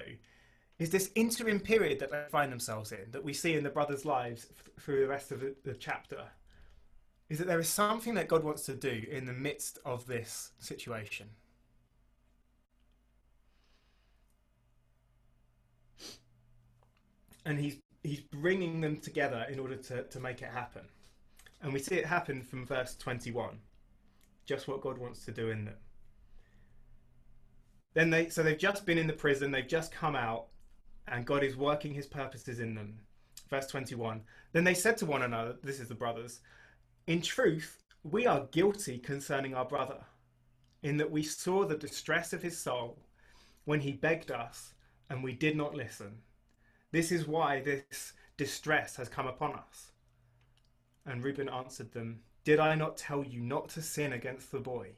is 0.83 0.91
this 0.91 1.13
interim 1.15 1.61
period 1.61 2.01
that 2.01 2.11
they 2.11 2.25
find 2.29 2.51
themselves 2.51 2.91
in, 2.91 3.13
that 3.13 3.23
we 3.23 3.33
see 3.33 3.55
in 3.55 3.63
the 3.63 3.71
brothers' 3.71 4.05
lives 4.05 4.49
through 4.81 5.01
the 5.01 5.07
rest 5.07 5.31
of 5.31 5.39
the, 5.39 5.55
the 5.65 5.75
chapter 5.75 6.25
is 7.31 7.39
that 7.39 7.47
there 7.47 7.61
is 7.61 7.69
something 7.69 8.15
that 8.15 8.27
God 8.27 8.43
wants 8.43 8.67
to 8.67 8.75
do 8.75 9.05
in 9.09 9.25
the 9.25 9.33
midst 9.33 9.79
of 9.85 10.07
this 10.07 10.51
situation. 10.59 11.29
And 17.47 17.61
he's 17.61 17.77
he's 18.03 18.21
bringing 18.21 18.81
them 18.81 18.99
together 18.99 19.47
in 19.49 19.61
order 19.61 19.77
to, 19.77 20.03
to 20.03 20.21
make 20.21 20.43
it 20.43 20.49
happen. 20.49 20.83
And 21.63 21.73
we 21.73 21.79
see 21.79 21.95
it 21.95 22.07
happen 22.07 22.43
from 22.43 22.67
verse 22.67 22.97
21. 22.97 23.57
Just 24.45 24.67
what 24.67 24.81
God 24.81 24.99
wants 24.99 25.25
to 25.25 25.31
do 25.31 25.51
in 25.51 25.65
them. 25.65 25.77
Then 27.95 28.11
they 28.11 28.29
so 28.31 28.43
they've 28.43 28.59
just 28.59 28.85
been 28.85 28.99
in 28.99 29.07
the 29.07 29.13
prison, 29.13 29.53
they've 29.53 29.67
just 29.67 29.93
come 29.93 30.17
out, 30.17 30.49
and 31.09 31.27
God 31.27 31.43
is 31.43 31.57
working 31.57 31.95
his 31.95 32.07
purposes 32.07 32.61
in 32.61 32.75
them. 32.75 32.99
Verse 33.51 33.67
21. 33.67 34.23
Then 34.53 34.65
they 34.65 34.75
said 34.75 34.97
to 34.99 35.07
one 35.07 35.23
another, 35.23 35.57
this 35.63 35.81
is 35.81 35.89
the 35.89 35.95
brothers, 35.95 36.41
in 37.07 37.21
truth, 37.21 37.83
we 38.05 38.27
are 38.27 38.47
guilty 38.51 38.99
concerning 38.99 39.55
our 39.55 39.65
brother, 39.65 40.05
in 40.83 40.97
that 40.97 41.11
we 41.11 41.23
saw 41.23 41.65
the 41.65 41.77
distress 41.77 42.33
of 42.33 42.43
his 42.43 42.57
soul 42.57 42.99
when 43.65 43.81
he 43.81 43.93
begged 43.93 44.31
us, 44.31 44.75
and 45.11 45.23
we 45.23 45.33
did 45.33 45.57
not 45.57 45.75
listen. 45.75 46.19
This 46.91 47.13
is 47.13 47.27
why 47.27 47.61
this 47.61 48.13
distress 48.37 48.97
has 48.97 49.09
come 49.09 49.27
upon 49.27 49.55
us. 49.55 49.93
And 51.05 51.23
Reuben 51.23 51.49
answered 51.49 51.93
them, 51.93 52.21
Did 52.45 52.61
I 52.61 52.75
not 52.75 52.97
tell 52.97 53.25
you 53.25 53.41
not 53.41 53.69
to 53.71 53.83
sin 53.83 54.13
against 54.13 54.53
the 54.53 54.61
boy? 54.61 54.91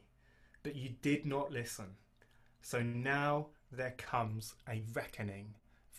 But 0.63 0.75
you 0.75 0.89
did 1.01 1.25
not 1.25 1.51
listen. 1.51 1.95
So 2.61 2.81
now 2.81 3.47
there 3.71 3.93
comes 3.97 4.55
a 4.67 4.81
reckoning 4.93 5.55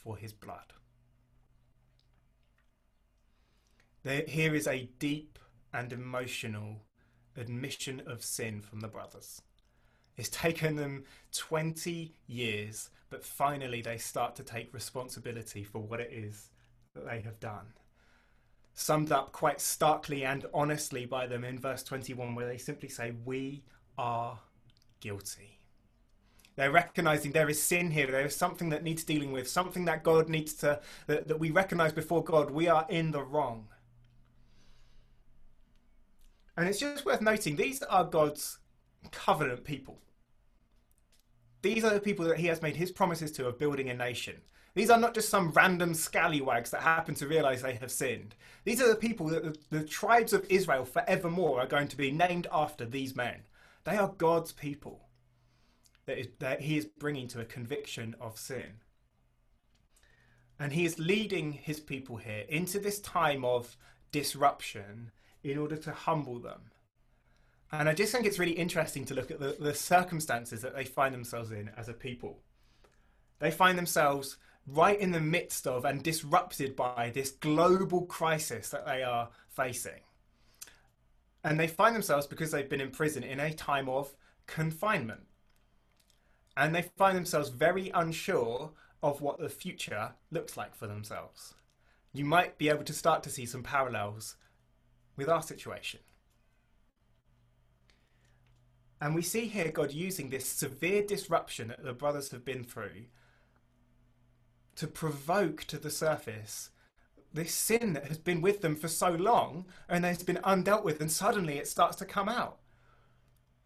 for 0.07 0.17
his 0.17 0.33
blood. 0.33 0.73
There, 4.05 4.23
here 4.29 4.55
is 4.55 4.69
a 4.69 4.89
deep 5.01 5.37
and 5.75 5.93
emotional 5.93 6.85
admission 7.37 8.01
of 8.07 8.23
sin 8.23 8.61
from 8.61 8.81
the 8.81 8.89
brothers. 8.89 9.43
It's 10.17 10.29
taken 10.29 10.77
them 10.77 11.05
20 11.33 12.15
years, 12.29 12.91
but 13.11 13.25
finally 13.25 13.83
they 13.83 13.99
start 13.99 14.37
to 14.37 14.45
take 14.45 14.73
responsibility 14.73 15.65
for 15.65 15.81
what 15.81 16.01
it 16.01 16.13
is 16.13 16.51
that 16.95 17.05
they 17.05 17.21
have 17.23 17.41
done. 17.41 17.73
Summed 18.75 19.11
up 19.11 19.33
quite 19.33 19.61
starkly 19.61 20.25
and 20.25 20.47
honestly 20.55 21.05
by 21.05 21.27
them 21.27 21.43
in 21.43 21.59
verse 21.59 21.83
21, 21.83 22.37
where 22.37 22.47
they 22.47 22.59
simply 22.59 22.89
say, 22.89 23.13
We 23.25 23.65
are 23.99 24.39
guilty. 25.01 25.56
They're 26.57 26.71
recognizing 26.71 27.33
there 27.33 27.51
is 27.51 27.63
sin 27.63 27.91
here. 27.91 28.07
There 28.07 28.25
is 28.25 28.35
something 28.35 28.71
that 28.71 28.83
needs 28.83 29.05
dealing 29.05 29.31
with, 29.31 29.47
something 29.47 29.85
that 29.85 30.03
God 30.03 30.29
needs 30.31 30.55
to, 30.55 30.81
that, 31.07 31.29
that 31.29 31.39
we 31.39 31.51
recognize 31.51 31.93
before 31.93 32.25
God. 32.25 32.51
We 32.51 32.67
are 32.67 32.87
in 32.89 33.11
the 33.11 33.23
wrong. 33.23 33.69
And 36.57 36.67
it's 36.67 36.79
just 36.79 37.05
worth 37.05 37.21
noting 37.21 37.57
these 37.57 37.83
are 37.83 38.05
God's 38.05 38.59
covenant 39.13 39.65
people. 39.65 39.99
These 41.61 41.85
are 41.85 41.93
the 41.93 42.01
people 42.01 42.25
that 42.25 42.39
He 42.39 42.47
has 42.47 42.63
made 42.63 42.77
His 42.77 42.91
promises 42.91 43.31
to 43.33 43.47
of 43.47 43.59
building 43.59 43.91
a 43.91 43.95
nation. 43.95 44.37
These 44.75 44.89
are 44.91 44.99
not 44.99 45.15
just 45.15 45.29
some 45.29 45.53
random 45.53 45.95
scallywags 45.95 46.71
that 46.71 46.83
happen 46.83 47.15
to 47.17 47.27
realize 47.27 47.61
they 47.63 47.75
have 47.75 47.91
sinned. 47.91 48.35
These 48.65 48.81
are 48.81 48.89
the 48.89 48.97
people 48.97 49.27
that 49.29 49.43
the, 49.43 49.79
the 49.79 49.85
tribes 49.85 50.33
of 50.33 50.47
Israel 50.49 50.85
forevermore 50.87 51.61
are 51.61 51.67
going 51.67 51.89
to 51.89 51.97
be 51.97 52.11
named 52.11 52.47
after 52.51 52.87
these 52.87 53.15
men. 53.15 53.41
They 53.85 53.97
are 53.97 54.15
God's 54.17 54.53
people 54.53 55.06
that, 56.07 56.19
is, 56.19 56.29
that 56.39 56.63
He 56.63 56.77
is 56.77 56.85
bringing 56.85 57.29
to 57.29 57.41
a 57.41 57.45
conviction 57.45 58.15
of 58.21 58.39
sin. 58.39 58.81
And 60.59 60.73
He 60.73 60.85
is 60.85 60.99
leading 60.99 61.53
His 61.53 61.81
people 61.81 62.17
here 62.17 62.45
into 62.49 62.79
this 62.79 63.01
time 63.01 63.45
of 63.45 63.77
disruption 64.13 65.11
in 65.43 65.59
order 65.59 65.77
to 65.77 65.93
humble 65.93 66.39
them. 66.39 66.71
And 67.73 67.89
I 67.89 67.95
just 67.95 68.13
think 68.13 68.27
it's 68.27 68.39
really 68.39 68.53
interesting 68.53 69.05
to 69.07 69.15
look 69.15 69.31
at 69.31 69.41
the, 69.41 69.57
the 69.59 69.75
circumstances 69.75 70.63
that 70.63 70.75
they 70.75 70.85
find 70.85 71.13
themselves 71.13 71.51
in 71.51 71.71
as 71.77 71.89
a 71.89 71.93
people. 71.93 72.39
They 73.39 73.51
find 73.51 73.77
themselves 73.77 74.37
right 74.67 74.99
in 74.99 75.13
the 75.13 75.21
midst 75.21 75.67
of 75.67 75.85
and 75.85 76.03
disrupted 76.03 76.75
by 76.75 77.11
this 77.15 77.31
global 77.31 78.07
crisis 78.07 78.71
that 78.71 78.87
they 78.87 79.03
are 79.03 79.29
facing. 79.49 80.01
And 81.45 81.61
they 81.61 81.69
find 81.69 81.95
themselves, 81.95 82.27
because 82.27 82.51
they've 82.51 82.69
been 82.69 82.81
in 82.81 82.91
prison, 82.91 83.23
in 83.23 83.39
a 83.39 83.53
time 83.53 83.89
of 83.89 84.15
confinement. 84.47 85.21
And 86.57 86.75
they 86.75 86.83
find 86.97 87.17
themselves 87.17 87.51
very 87.51 87.91
unsure 87.91 88.71
of 89.03 89.21
what 89.21 89.39
the 89.39 89.49
future 89.49 90.13
looks 90.31 90.57
like 90.57 90.75
for 90.75 90.87
themselves. 90.87 91.55
You 92.13 92.25
might 92.25 92.57
be 92.57 92.69
able 92.69 92.85
to 92.85 92.93
start 92.93 93.23
to 93.25 93.31
see 93.31 93.45
some 93.45 93.63
parallels 93.63 94.37
with 95.17 95.29
our 95.29 95.43
situation. 95.43 96.01
And 99.01 99.15
we 99.15 99.23
see 99.23 99.47
here 99.47 99.71
God 99.71 99.93
using 99.93 100.31
this 100.31 100.47
severe 100.47 101.03
disruption 101.03 101.69
that 101.69 101.85
the 101.85 101.93
brothers 101.93 102.31
have 102.31 102.45
been 102.45 102.65
through 102.65 103.07
to 104.77 104.87
provoke 104.87 105.65
to 105.65 105.79
the 105.79 105.91
surface 105.91 106.71
this 107.33 107.53
sin 107.53 107.93
that 107.93 108.07
has 108.07 108.19
been 108.19 108.41
with 108.41 108.63
them 108.63 108.75
for 108.75 108.89
so 108.89 109.11
long 109.11 109.67
and 109.89 110.05
has 110.05 110.23
been 110.23 110.39
undealt 110.39 110.85
with, 110.85 111.01
and 111.01 111.13
suddenly 111.13 111.59
it 111.59 111.69
starts 111.69 111.97
to 111.97 112.05
come 112.05 112.29
out. 112.29 112.59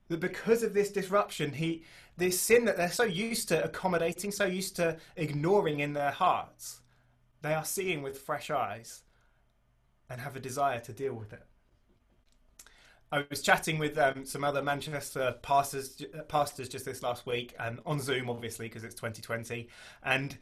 That 0.08 0.18
because 0.20 0.64
of 0.64 0.74
this 0.74 0.90
disruption, 0.90 1.52
he 1.52 1.84
this 2.20 2.40
sin 2.40 2.66
that 2.66 2.76
they're 2.76 2.90
so 2.90 3.04
used 3.04 3.48
to 3.48 3.64
accommodating, 3.64 4.30
so 4.30 4.44
used 4.44 4.76
to 4.76 4.96
ignoring 5.16 5.80
in 5.80 5.94
their 5.94 6.10
hearts, 6.10 6.80
they 7.42 7.54
are 7.54 7.64
seeing 7.64 8.02
with 8.02 8.18
fresh 8.18 8.50
eyes 8.50 9.02
and 10.08 10.20
have 10.20 10.36
a 10.36 10.40
desire 10.40 10.80
to 10.80 10.92
deal 10.92 11.14
with 11.14 11.32
it. 11.32 11.42
I 13.12 13.24
was 13.28 13.42
chatting 13.42 13.78
with 13.78 13.98
um, 13.98 14.24
some 14.24 14.44
other 14.44 14.62
Manchester 14.62 15.34
pastors, 15.42 16.04
pastors 16.28 16.68
just 16.68 16.84
this 16.84 17.02
last 17.02 17.26
week, 17.26 17.54
um, 17.58 17.80
on 17.84 17.98
Zoom, 17.98 18.30
obviously, 18.30 18.66
because 18.68 18.84
it's 18.84 18.94
2020, 18.94 19.68
and 20.04 20.38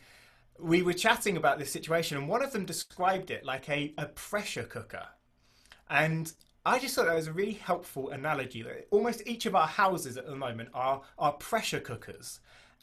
we 0.59 0.83
were 0.83 0.93
chatting 0.93 1.37
about 1.37 1.59
this 1.59 1.73
situation, 1.73 2.19
and 2.19 2.29
one 2.29 2.43
of 2.43 2.53
them 2.53 2.67
described 2.67 3.31
it 3.31 3.45
like 3.45 3.69
a, 3.71 3.95
a 3.97 4.07
pressure 4.07 4.65
cooker, 4.65 5.07
and 5.89 6.33
I 6.69 6.79
just 6.79 6.95
thought 6.95 7.07
that 7.07 7.15
was 7.15 7.29
a 7.29 7.33
really 7.33 7.55
helpful 7.55 8.11
analogy. 8.11 8.63
That 8.63 8.89
almost 8.91 9.23
each 9.27 9.47
of 9.47 9.55
our 9.55 9.67
houses 9.67 10.19
at 10.19 10.27
the 10.27 10.37
moment 10.37 10.69
are 10.75 11.01
are 11.19 11.33
pressure 11.33 11.81
cookers, 11.81 12.41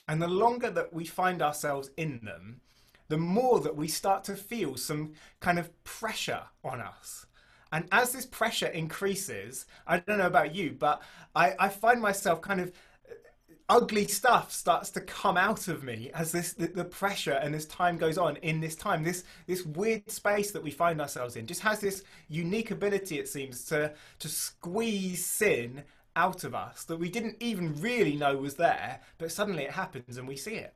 and 0.08 0.20
the 0.20 0.28
longer 0.28 0.72
that 0.72 0.92
we 0.92 1.06
find 1.06 1.40
ourselves 1.40 1.92
in 1.96 2.20
them, 2.24 2.62
the 3.10 3.18
more 3.18 3.60
that 3.60 3.76
we 3.76 3.88
start 3.88 4.24
to 4.24 4.36
feel 4.36 4.76
some 4.76 5.14
kind 5.40 5.60
of 5.60 5.72
pressure 5.84 6.42
on 6.64 6.82
us. 6.82 7.28
And 7.72 7.86
as 7.92 8.12
this 8.12 8.26
pressure 8.26 8.68
increases, 8.68 9.68
I 9.86 10.00
don't 10.00 10.18
know 10.18 10.26
about 10.26 10.56
you, 10.56 10.72
but 10.72 11.04
I, 11.36 11.54
I 11.60 11.70
find 11.70 12.02
myself 12.02 12.42
kind 12.42 12.62
of 12.62 12.72
ugly 13.68 14.06
stuff 14.06 14.52
starts 14.52 14.90
to 14.92 15.02
come 15.02 15.38
out 15.38 15.68
of 15.68 15.84
me 15.84 16.12
as 16.14 16.32
this 16.32 16.54
the, 16.54 16.68
the, 16.68 16.86
pressure 16.86 17.34
and 17.34 17.56
as 17.56 17.66
time 17.66 17.98
goes 17.98 18.18
on 18.18 18.38
in 18.38 18.60
this 18.60 18.76
time. 18.76 19.04
This 19.04 19.24
this 19.48 19.66
weird 19.66 20.10
space 20.10 20.52
that 20.52 20.64
we 20.64 20.72
find 20.72 21.02
ourselves 21.02 21.36
in 21.36 21.48
just 21.48 21.62
has 21.62 21.80
this 21.80 22.04
unique 22.28 22.72
ability 22.72 23.18
it 23.18 23.28
seems 23.28 23.66
to 23.66 23.94
to 24.20 24.28
squeeze 24.28 25.26
sin 25.26 25.84
out 26.16 26.44
of 26.44 26.56
us 26.56 26.84
that 26.86 26.98
we 26.98 27.10
didn't 27.10 27.36
even 27.42 27.76
really 27.82 28.16
know 28.16 28.38
was 28.38 28.56
there 28.56 29.02
but 29.18 29.32
suddenly 29.32 29.64
it 29.64 29.72
happens 29.72 30.18
and 30.18 30.28
we 30.28 30.38
see 30.38 30.56
it. 30.56 30.74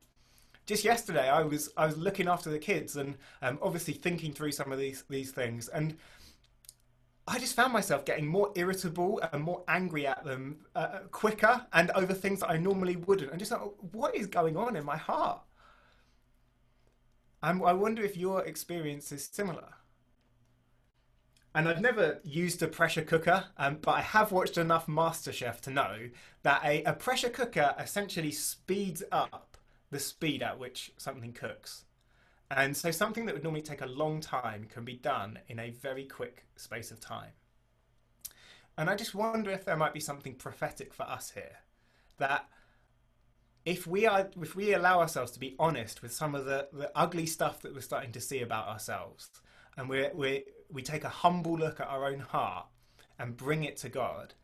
Just 0.66 0.84
yesterday 0.84 1.28
I 1.28 1.42
was 1.42 1.70
I 1.76 1.86
was 1.86 1.96
looking 1.96 2.28
after 2.28 2.50
the 2.50 2.58
kids 2.58 2.96
and 2.96 3.16
um, 3.40 3.58
obviously 3.62 3.94
thinking 3.94 4.32
through 4.32 4.52
some 4.52 4.72
of 4.72 4.78
these 4.78 5.04
these 5.08 5.30
things 5.30 5.68
and 5.68 5.96
I 7.30 7.38
just 7.38 7.54
found 7.54 7.72
myself 7.72 8.04
getting 8.04 8.26
more 8.26 8.50
irritable 8.56 9.20
and 9.32 9.44
more 9.44 9.62
angry 9.68 10.04
at 10.04 10.24
them 10.24 10.66
uh, 10.74 10.98
quicker 11.12 11.64
and 11.72 11.92
over 11.92 12.12
things 12.12 12.40
that 12.40 12.50
I 12.50 12.56
normally 12.56 12.96
wouldn't. 12.96 13.30
And 13.30 13.38
just 13.38 13.52
like, 13.52 13.60
what 13.92 14.16
is 14.16 14.26
going 14.26 14.56
on 14.56 14.74
in 14.74 14.84
my 14.84 14.96
heart? 14.96 15.40
And 17.40 17.62
I 17.64 17.72
wonder 17.72 18.02
if 18.02 18.16
your 18.16 18.44
experience 18.44 19.12
is 19.12 19.28
similar. 19.30 19.74
And 21.54 21.68
I've 21.68 21.80
never 21.80 22.18
used 22.24 22.64
a 22.64 22.68
pressure 22.68 23.02
cooker, 23.02 23.44
um, 23.56 23.78
but 23.80 23.92
I 23.92 24.00
have 24.00 24.32
watched 24.32 24.58
enough 24.58 24.88
MasterChef 24.88 25.60
to 25.60 25.70
know 25.70 26.10
that 26.42 26.62
a, 26.64 26.82
a 26.82 26.94
pressure 26.94 27.30
cooker 27.30 27.76
essentially 27.78 28.32
speeds 28.32 29.04
up 29.12 29.56
the 29.90 30.00
speed 30.00 30.42
at 30.42 30.58
which 30.58 30.92
something 30.96 31.32
cooks. 31.32 31.84
And 32.50 32.76
so 32.76 32.90
something 32.90 33.26
that 33.26 33.34
would 33.34 33.44
normally 33.44 33.62
take 33.62 33.80
a 33.80 33.86
long 33.86 34.20
time 34.20 34.64
can 34.64 34.84
be 34.84 34.94
done 34.94 35.38
in 35.48 35.60
a 35.60 35.70
very 35.70 36.04
quick 36.04 36.46
space 36.56 36.90
of 36.90 36.98
time. 36.98 37.30
And 38.76 38.90
I 38.90 38.96
just 38.96 39.14
wonder 39.14 39.50
if 39.50 39.64
there 39.64 39.76
might 39.76 39.94
be 39.94 40.00
something 40.00 40.34
prophetic 40.34 40.92
for 40.92 41.04
us 41.04 41.30
here. 41.30 41.58
That 42.18 42.48
if 43.64 43.86
we 43.86 44.06
are 44.06 44.28
if 44.40 44.56
we 44.56 44.72
allow 44.72 45.00
ourselves 45.00 45.32
to 45.32 45.40
be 45.40 45.54
honest 45.58 46.02
with 46.02 46.12
some 46.12 46.34
of 46.34 46.44
the, 46.46 46.68
the 46.72 46.90
ugly 46.94 47.26
stuff 47.26 47.60
that 47.60 47.74
we're 47.74 47.80
starting 47.82 48.12
to 48.12 48.20
see 48.20 48.40
about 48.40 48.68
ourselves 48.68 49.28
and 49.76 49.88
we 49.88 50.08
we 50.14 50.44
we 50.70 50.82
take 50.82 51.04
a 51.04 51.08
humble 51.08 51.56
look 51.56 51.80
at 51.80 51.88
our 51.88 52.06
own 52.06 52.20
heart 52.20 52.66
and 53.18 53.36
bring 53.36 53.64
it 53.64 53.76
to 53.78 53.88
God, 53.88 54.34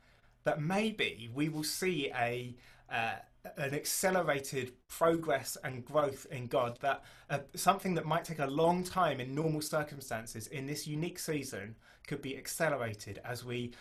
that 0.44 0.60
maybe 0.60 1.30
we 1.32 1.48
will 1.48 1.64
see 1.64 2.10
a 2.14 2.54
uh, 2.90 3.16
an 3.56 3.74
accelerated 3.74 4.72
progress 4.88 5.56
and 5.64 5.84
growth 5.84 6.26
in 6.30 6.46
God 6.46 6.78
that 6.80 7.02
uh, 7.30 7.38
something 7.54 7.94
that 7.94 8.04
might 8.04 8.24
take 8.24 8.38
a 8.38 8.46
long 8.46 8.84
time 8.84 9.20
in 9.20 9.34
normal 9.34 9.60
circumstances 9.60 10.46
in 10.48 10.66
this 10.66 10.86
unique 10.86 11.18
season 11.18 11.76
could 12.06 12.22
be 12.22 12.36
accelerated 12.36 13.20
as 13.24 13.44
we 13.44 13.72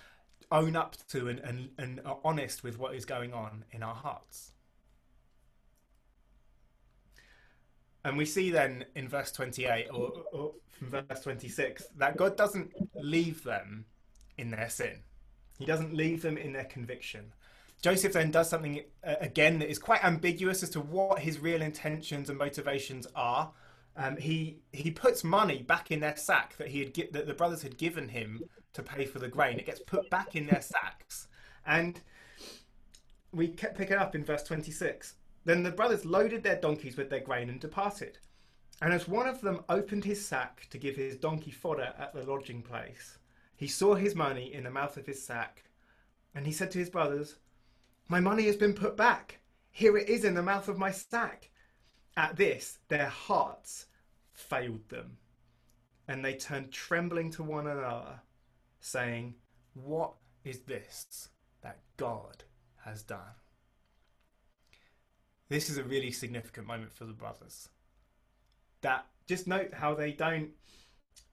own 0.51 0.75
up 0.75 0.95
to 1.09 1.27
and, 1.27 1.39
and, 1.39 1.69
and 1.77 2.01
are 2.05 2.19
honest 2.23 2.63
with 2.63 2.77
what 2.77 2.95
is 2.95 3.05
going 3.05 3.33
on 3.33 3.65
in 3.71 3.83
our 3.83 3.95
hearts. 3.95 4.51
And 8.03 8.17
we 8.17 8.25
see 8.25 8.51
then 8.51 8.85
in 8.95 9.09
verse 9.09 9.31
28 9.31 9.87
or, 9.91 10.11
or 10.31 10.51
verse 10.81 11.21
26 11.21 11.85
that 11.97 12.17
God 12.17 12.37
doesn't 12.37 12.71
leave 12.93 13.43
them 13.43 13.85
in 14.37 14.51
their 14.51 14.69
sin. 14.69 14.99
He 15.57 15.65
doesn't 15.65 15.93
leave 15.93 16.21
them 16.21 16.37
in 16.37 16.53
their 16.53 16.65
conviction. 16.65 17.33
Joseph 17.81 18.13
then 18.13 18.31
does 18.31 18.49
something 18.49 18.81
uh, 19.03 19.15
again 19.21 19.59
that 19.59 19.69
is 19.69 19.79
quite 19.79 20.03
ambiguous 20.03 20.63
as 20.63 20.69
to 20.71 20.79
what 20.79 21.19
his 21.19 21.39
real 21.39 21.61
intentions 21.61 22.29
and 22.29 22.37
motivations 22.37 23.07
are. 23.15 23.51
Um, 23.95 24.17
he 24.17 24.59
he 24.73 24.91
puts 24.91 25.23
money 25.23 25.61
back 25.61 25.91
in 25.91 25.99
their 25.99 26.17
sack 26.17 26.57
that 26.57 26.69
he 26.69 26.79
had 26.79 26.93
gi- 26.93 27.09
that 27.11 27.27
the 27.27 27.33
brothers 27.33 27.61
had 27.61 27.77
given 27.77 28.09
him 28.09 28.41
to 28.73 28.83
pay 28.83 29.05
for 29.05 29.19
the 29.19 29.27
grain. 29.27 29.59
It 29.59 29.65
gets 29.65 29.79
put 29.79 30.09
back 30.09 30.35
in 30.35 30.47
their 30.47 30.61
sacks, 30.61 31.27
and 31.65 32.01
we 33.31 33.47
pick 33.47 33.91
it 33.91 33.97
up 33.97 34.15
in 34.15 34.25
verse 34.25 34.43
twenty 34.43 34.71
six. 34.71 35.15
Then 35.45 35.63
the 35.63 35.71
brothers 35.71 36.05
loaded 36.05 36.43
their 36.43 36.59
donkeys 36.59 36.97
with 36.97 37.09
their 37.09 37.19
grain 37.19 37.49
and 37.49 37.59
departed. 37.59 38.17
And 38.81 38.93
as 38.93 39.07
one 39.07 39.27
of 39.29 39.39
them 39.39 39.63
opened 39.69 40.03
his 40.03 40.25
sack 40.25 40.67
to 40.71 40.77
give 40.77 40.95
his 40.97 41.15
donkey 41.15 41.51
fodder 41.51 41.93
at 41.97 42.13
the 42.13 42.23
lodging 42.23 42.61
place, 42.61 43.17
he 43.55 43.67
saw 43.67 43.95
his 43.95 44.15
money 44.15 44.53
in 44.53 44.63
the 44.63 44.71
mouth 44.71 44.97
of 44.97 45.05
his 45.05 45.23
sack, 45.23 45.63
and 46.33 46.45
he 46.45 46.51
said 46.51 46.71
to 46.71 46.79
his 46.79 46.89
brothers, 46.89 47.35
My 48.07 48.19
money 48.19 48.45
has 48.45 48.55
been 48.55 48.73
put 48.73 48.95
back. 48.95 49.39
Here 49.71 49.97
it 49.97 50.07
is 50.09 50.23
in 50.23 50.35
the 50.35 50.43
mouth 50.43 50.67
of 50.67 50.77
my 50.77 50.91
sack. 50.91 51.49
At 52.17 52.37
this, 52.37 52.79
their 52.87 53.07
hearts 53.07 53.87
failed 54.33 54.87
them, 54.89 55.17
and 56.07 56.23
they 56.23 56.35
turned 56.35 56.71
trembling 56.71 57.31
to 57.31 57.43
one 57.43 57.67
another, 57.67 58.21
saying, 58.79 59.35
What 59.73 60.13
is 60.43 60.59
this 60.59 61.29
that 61.61 61.79
God 61.97 62.43
has 62.85 63.01
done? 63.03 63.35
This 65.49 65.69
is 65.69 65.77
a 65.77 65.83
really 65.83 66.11
significant 66.11 66.67
moment 66.67 66.93
for 66.93 67.05
the 67.05 67.13
brothers. 67.13 67.69
That 68.81 69.05
just 69.27 69.47
note 69.47 69.73
how 69.73 69.93
they 69.93 70.11
don't 70.11 70.51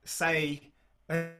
say 0.05 0.72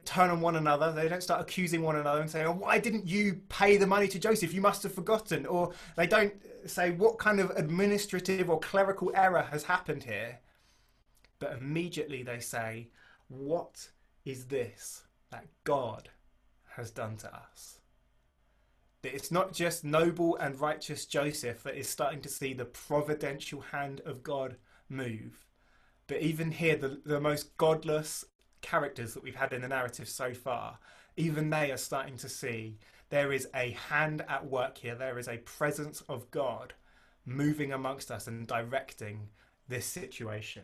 turn 0.05 0.29
on 0.29 0.41
one 0.41 0.55
another. 0.55 0.91
They 0.91 1.07
don't 1.07 1.23
start 1.23 1.41
accusing 1.41 1.81
one 1.81 1.95
another 1.95 2.21
and 2.21 2.29
say, 2.29 2.43
"Oh, 2.43 2.51
why 2.51 2.79
didn't 2.79 3.07
you 3.07 3.41
pay 3.49 3.77
the 3.77 3.87
money 3.87 4.07
to 4.09 4.19
Joseph? 4.19 4.53
You 4.53 4.61
must 4.61 4.83
have 4.83 4.93
forgotten." 4.93 5.45
Or 5.45 5.73
they 5.95 6.07
don't 6.07 6.33
say 6.65 6.91
what 6.91 7.17
kind 7.17 7.39
of 7.39 7.49
administrative 7.51 8.49
or 8.49 8.59
clerical 8.59 9.11
error 9.15 9.43
has 9.43 9.63
happened 9.63 10.03
here. 10.03 10.39
But 11.39 11.57
immediately 11.57 12.23
they 12.23 12.39
say, 12.39 12.89
"What 13.27 13.89
is 14.25 14.45
this 14.45 15.03
that 15.29 15.47
God 15.63 16.09
has 16.75 16.91
done 16.91 17.17
to 17.17 17.35
us?" 17.35 17.79
That 19.01 19.15
it's 19.15 19.31
not 19.31 19.53
just 19.53 19.83
noble 19.83 20.37
and 20.37 20.59
righteous 20.59 21.05
Joseph 21.05 21.63
that 21.63 21.75
is 21.75 21.89
starting 21.89 22.21
to 22.21 22.29
see 22.29 22.53
the 22.53 22.65
providential 22.65 23.61
hand 23.61 24.01
of 24.05 24.23
God 24.23 24.57
move, 24.87 25.45
but 26.07 26.21
even 26.21 26.51
here, 26.51 26.75
the, 26.75 27.01
the 27.05 27.19
most 27.19 27.57
godless 27.57 28.25
characters 28.63 29.13
that 29.13 29.21
we've 29.21 29.35
had 29.35 29.53
in 29.53 29.61
the 29.61 29.67
narrative 29.67 30.09
so 30.09 30.33
far, 30.33 30.79
even 31.15 31.51
they 31.51 31.71
are 31.71 31.77
starting 31.77 32.17
to 32.17 32.29
see 32.29 32.79
there 33.09 33.31
is 33.31 33.47
a 33.53 33.77
hand 33.89 34.25
at 34.27 34.47
work 34.49 34.79
here. 34.79 34.95
There 34.95 35.19
is 35.19 35.27
a 35.27 35.37
presence 35.37 36.01
of 36.09 36.31
God 36.31 36.73
moving 37.27 37.71
amongst 37.71 38.09
us 38.09 38.25
and 38.25 38.47
directing 38.47 39.29
this 39.67 39.85
situation. 39.85 40.63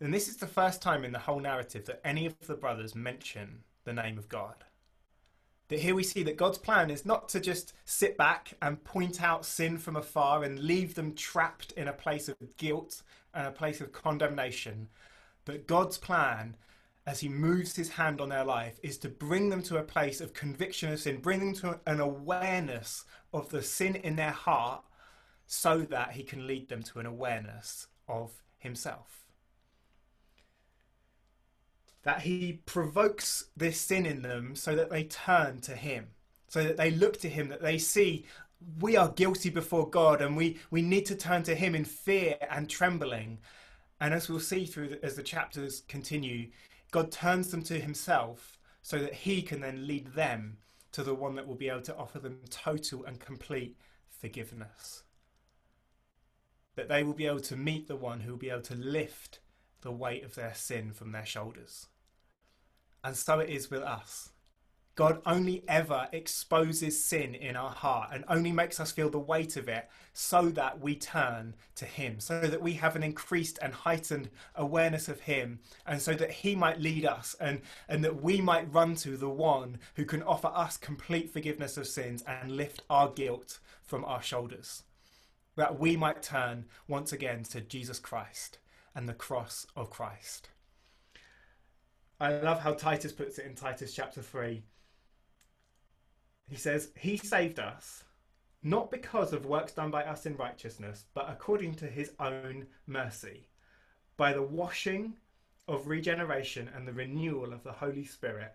And 0.00 0.12
this 0.12 0.28
is 0.28 0.36
the 0.36 0.46
first 0.46 0.82
time 0.82 1.04
in 1.04 1.12
the 1.12 1.20
whole 1.20 1.40
narrative 1.40 1.86
that 1.86 2.00
any 2.04 2.26
of 2.26 2.34
the 2.46 2.56
brothers 2.56 2.94
mention 2.94 3.62
the 3.84 3.92
name 3.92 4.18
of 4.18 4.28
God. 4.28 4.64
That 5.68 5.80
here 5.80 5.94
we 5.94 6.02
see 6.02 6.22
that 6.24 6.36
God's 6.36 6.58
plan 6.58 6.90
is 6.90 7.06
not 7.06 7.28
to 7.30 7.40
just 7.40 7.72
sit 7.84 8.16
back 8.16 8.54
and 8.60 8.84
point 8.84 9.22
out 9.22 9.46
sin 9.46 9.78
from 9.78 9.96
afar 9.96 10.44
and 10.44 10.58
leave 10.58 10.94
them 10.94 11.14
trapped 11.14 11.72
in 11.72 11.88
a 11.88 11.92
place 11.92 12.28
of 12.28 12.36
guilt 12.56 13.02
and 13.32 13.46
a 13.46 13.52
place 13.52 13.80
of 13.80 13.92
condemnation. 13.92 14.88
But 15.44 15.66
God's 15.66 15.96
plan, 15.96 16.56
as 17.06 17.20
He 17.20 17.28
moves 17.28 17.76
His 17.76 17.90
hand 17.90 18.20
on 18.20 18.28
their 18.28 18.44
life, 18.44 18.78
is 18.82 18.98
to 18.98 19.08
bring 19.08 19.48
them 19.48 19.62
to 19.62 19.78
a 19.78 19.82
place 19.82 20.20
of 20.20 20.34
conviction 20.34 20.92
of 20.92 21.00
sin, 21.00 21.18
bring 21.20 21.40
them 21.40 21.54
to 21.54 21.80
an 21.86 22.00
awareness 22.00 23.04
of 23.32 23.48
the 23.48 23.62
sin 23.62 23.96
in 23.96 24.16
their 24.16 24.30
heart 24.30 24.84
so 25.46 25.78
that 25.80 26.12
He 26.12 26.22
can 26.22 26.46
lead 26.46 26.68
them 26.68 26.82
to 26.82 26.98
an 26.98 27.06
awareness 27.06 27.86
of 28.06 28.42
Himself 28.58 29.23
that 32.04 32.20
he 32.20 32.60
provokes 32.66 33.46
this 33.56 33.80
sin 33.80 34.06
in 34.06 34.22
them 34.22 34.54
so 34.54 34.76
that 34.76 34.90
they 34.90 35.04
turn 35.04 35.60
to 35.62 35.74
him, 35.74 36.08
so 36.48 36.62
that 36.62 36.76
they 36.76 36.90
look 36.90 37.18
to 37.20 37.28
him, 37.28 37.48
that 37.48 37.62
they 37.62 37.78
see 37.78 38.24
we 38.80 38.96
are 38.96 39.10
guilty 39.10 39.50
before 39.50 39.88
God 39.88 40.22
and 40.22 40.36
we, 40.36 40.58
we 40.70 40.82
need 40.82 41.06
to 41.06 41.16
turn 41.16 41.42
to 41.44 41.54
him 41.54 41.74
in 41.74 41.84
fear 41.84 42.36
and 42.50 42.68
trembling. 42.68 43.38
And 44.00 44.14
as 44.14 44.28
we'll 44.28 44.40
see 44.40 44.64
through 44.64 44.88
the, 44.88 45.04
as 45.04 45.16
the 45.16 45.22
chapters 45.22 45.82
continue, 45.88 46.48
God 46.90 47.10
turns 47.10 47.50
them 47.50 47.62
to 47.64 47.78
himself 47.80 48.58
so 48.82 48.98
that 48.98 49.14
he 49.14 49.42
can 49.42 49.60
then 49.60 49.86
lead 49.86 50.14
them 50.14 50.58
to 50.92 51.02
the 51.02 51.14
one 51.14 51.34
that 51.34 51.46
will 51.46 51.54
be 51.54 51.68
able 51.68 51.82
to 51.82 51.96
offer 51.96 52.18
them 52.18 52.40
total 52.50 53.04
and 53.04 53.18
complete 53.18 53.76
forgiveness. 54.08 55.02
That 56.76 56.88
they 56.88 57.02
will 57.02 57.14
be 57.14 57.26
able 57.26 57.40
to 57.40 57.56
meet 57.56 57.88
the 57.88 57.96
one 57.96 58.20
who 58.20 58.32
will 58.32 58.38
be 58.38 58.50
able 58.50 58.62
to 58.62 58.74
lift 58.74 59.40
the 59.80 59.92
weight 59.92 60.24
of 60.24 60.34
their 60.34 60.54
sin 60.54 60.92
from 60.92 61.12
their 61.12 61.26
shoulders. 61.26 61.88
And 63.04 63.14
so 63.14 63.38
it 63.38 63.50
is 63.50 63.70
with 63.70 63.82
us. 63.82 64.30
God 64.96 65.20
only 65.26 65.64
ever 65.66 66.08
exposes 66.12 67.02
sin 67.02 67.34
in 67.34 67.56
our 67.56 67.70
heart 67.70 68.10
and 68.12 68.24
only 68.28 68.52
makes 68.52 68.78
us 68.78 68.92
feel 68.92 69.10
the 69.10 69.18
weight 69.18 69.56
of 69.56 69.68
it 69.68 69.90
so 70.12 70.48
that 70.50 70.80
we 70.80 70.94
turn 70.94 71.54
to 71.74 71.84
Him, 71.84 72.20
so 72.20 72.40
that 72.40 72.62
we 72.62 72.74
have 72.74 72.94
an 72.94 73.02
increased 73.02 73.58
and 73.60 73.74
heightened 73.74 74.30
awareness 74.54 75.08
of 75.08 75.20
Him, 75.20 75.58
and 75.84 76.00
so 76.00 76.14
that 76.14 76.30
He 76.30 76.54
might 76.54 76.80
lead 76.80 77.04
us 77.04 77.34
and, 77.40 77.60
and 77.88 78.04
that 78.04 78.22
we 78.22 78.40
might 78.40 78.72
run 78.72 78.94
to 78.96 79.16
the 79.16 79.28
one 79.28 79.78
who 79.96 80.04
can 80.04 80.22
offer 80.22 80.52
us 80.54 80.76
complete 80.76 81.32
forgiveness 81.32 81.76
of 81.76 81.88
sins 81.88 82.22
and 82.26 82.56
lift 82.56 82.82
our 82.88 83.10
guilt 83.10 83.58
from 83.82 84.04
our 84.04 84.22
shoulders. 84.22 84.84
That 85.56 85.78
we 85.78 85.96
might 85.96 86.22
turn 86.22 86.66
once 86.86 87.12
again 87.12 87.42
to 87.44 87.60
Jesus 87.60 87.98
Christ 87.98 88.58
and 88.94 89.08
the 89.08 89.14
cross 89.14 89.66
of 89.74 89.90
Christ. 89.90 90.50
I 92.24 92.40
love 92.40 92.60
how 92.60 92.72
Titus 92.72 93.12
puts 93.12 93.38
it 93.38 93.44
in 93.44 93.54
Titus 93.54 93.92
chapter 93.92 94.22
3. 94.22 94.62
He 96.48 96.56
says, 96.56 96.88
He 96.98 97.18
saved 97.18 97.58
us, 97.58 98.02
not 98.62 98.90
because 98.90 99.34
of 99.34 99.44
works 99.44 99.72
done 99.72 99.90
by 99.90 100.04
us 100.04 100.24
in 100.24 100.34
righteousness, 100.38 101.04
but 101.12 101.28
according 101.28 101.74
to 101.74 101.86
His 101.86 102.12
own 102.18 102.66
mercy, 102.86 103.50
by 104.16 104.32
the 104.32 104.42
washing 104.42 105.18
of 105.68 105.86
regeneration 105.86 106.70
and 106.74 106.88
the 106.88 106.94
renewal 106.94 107.52
of 107.52 107.62
the 107.62 107.72
Holy 107.72 108.06
Spirit, 108.06 108.54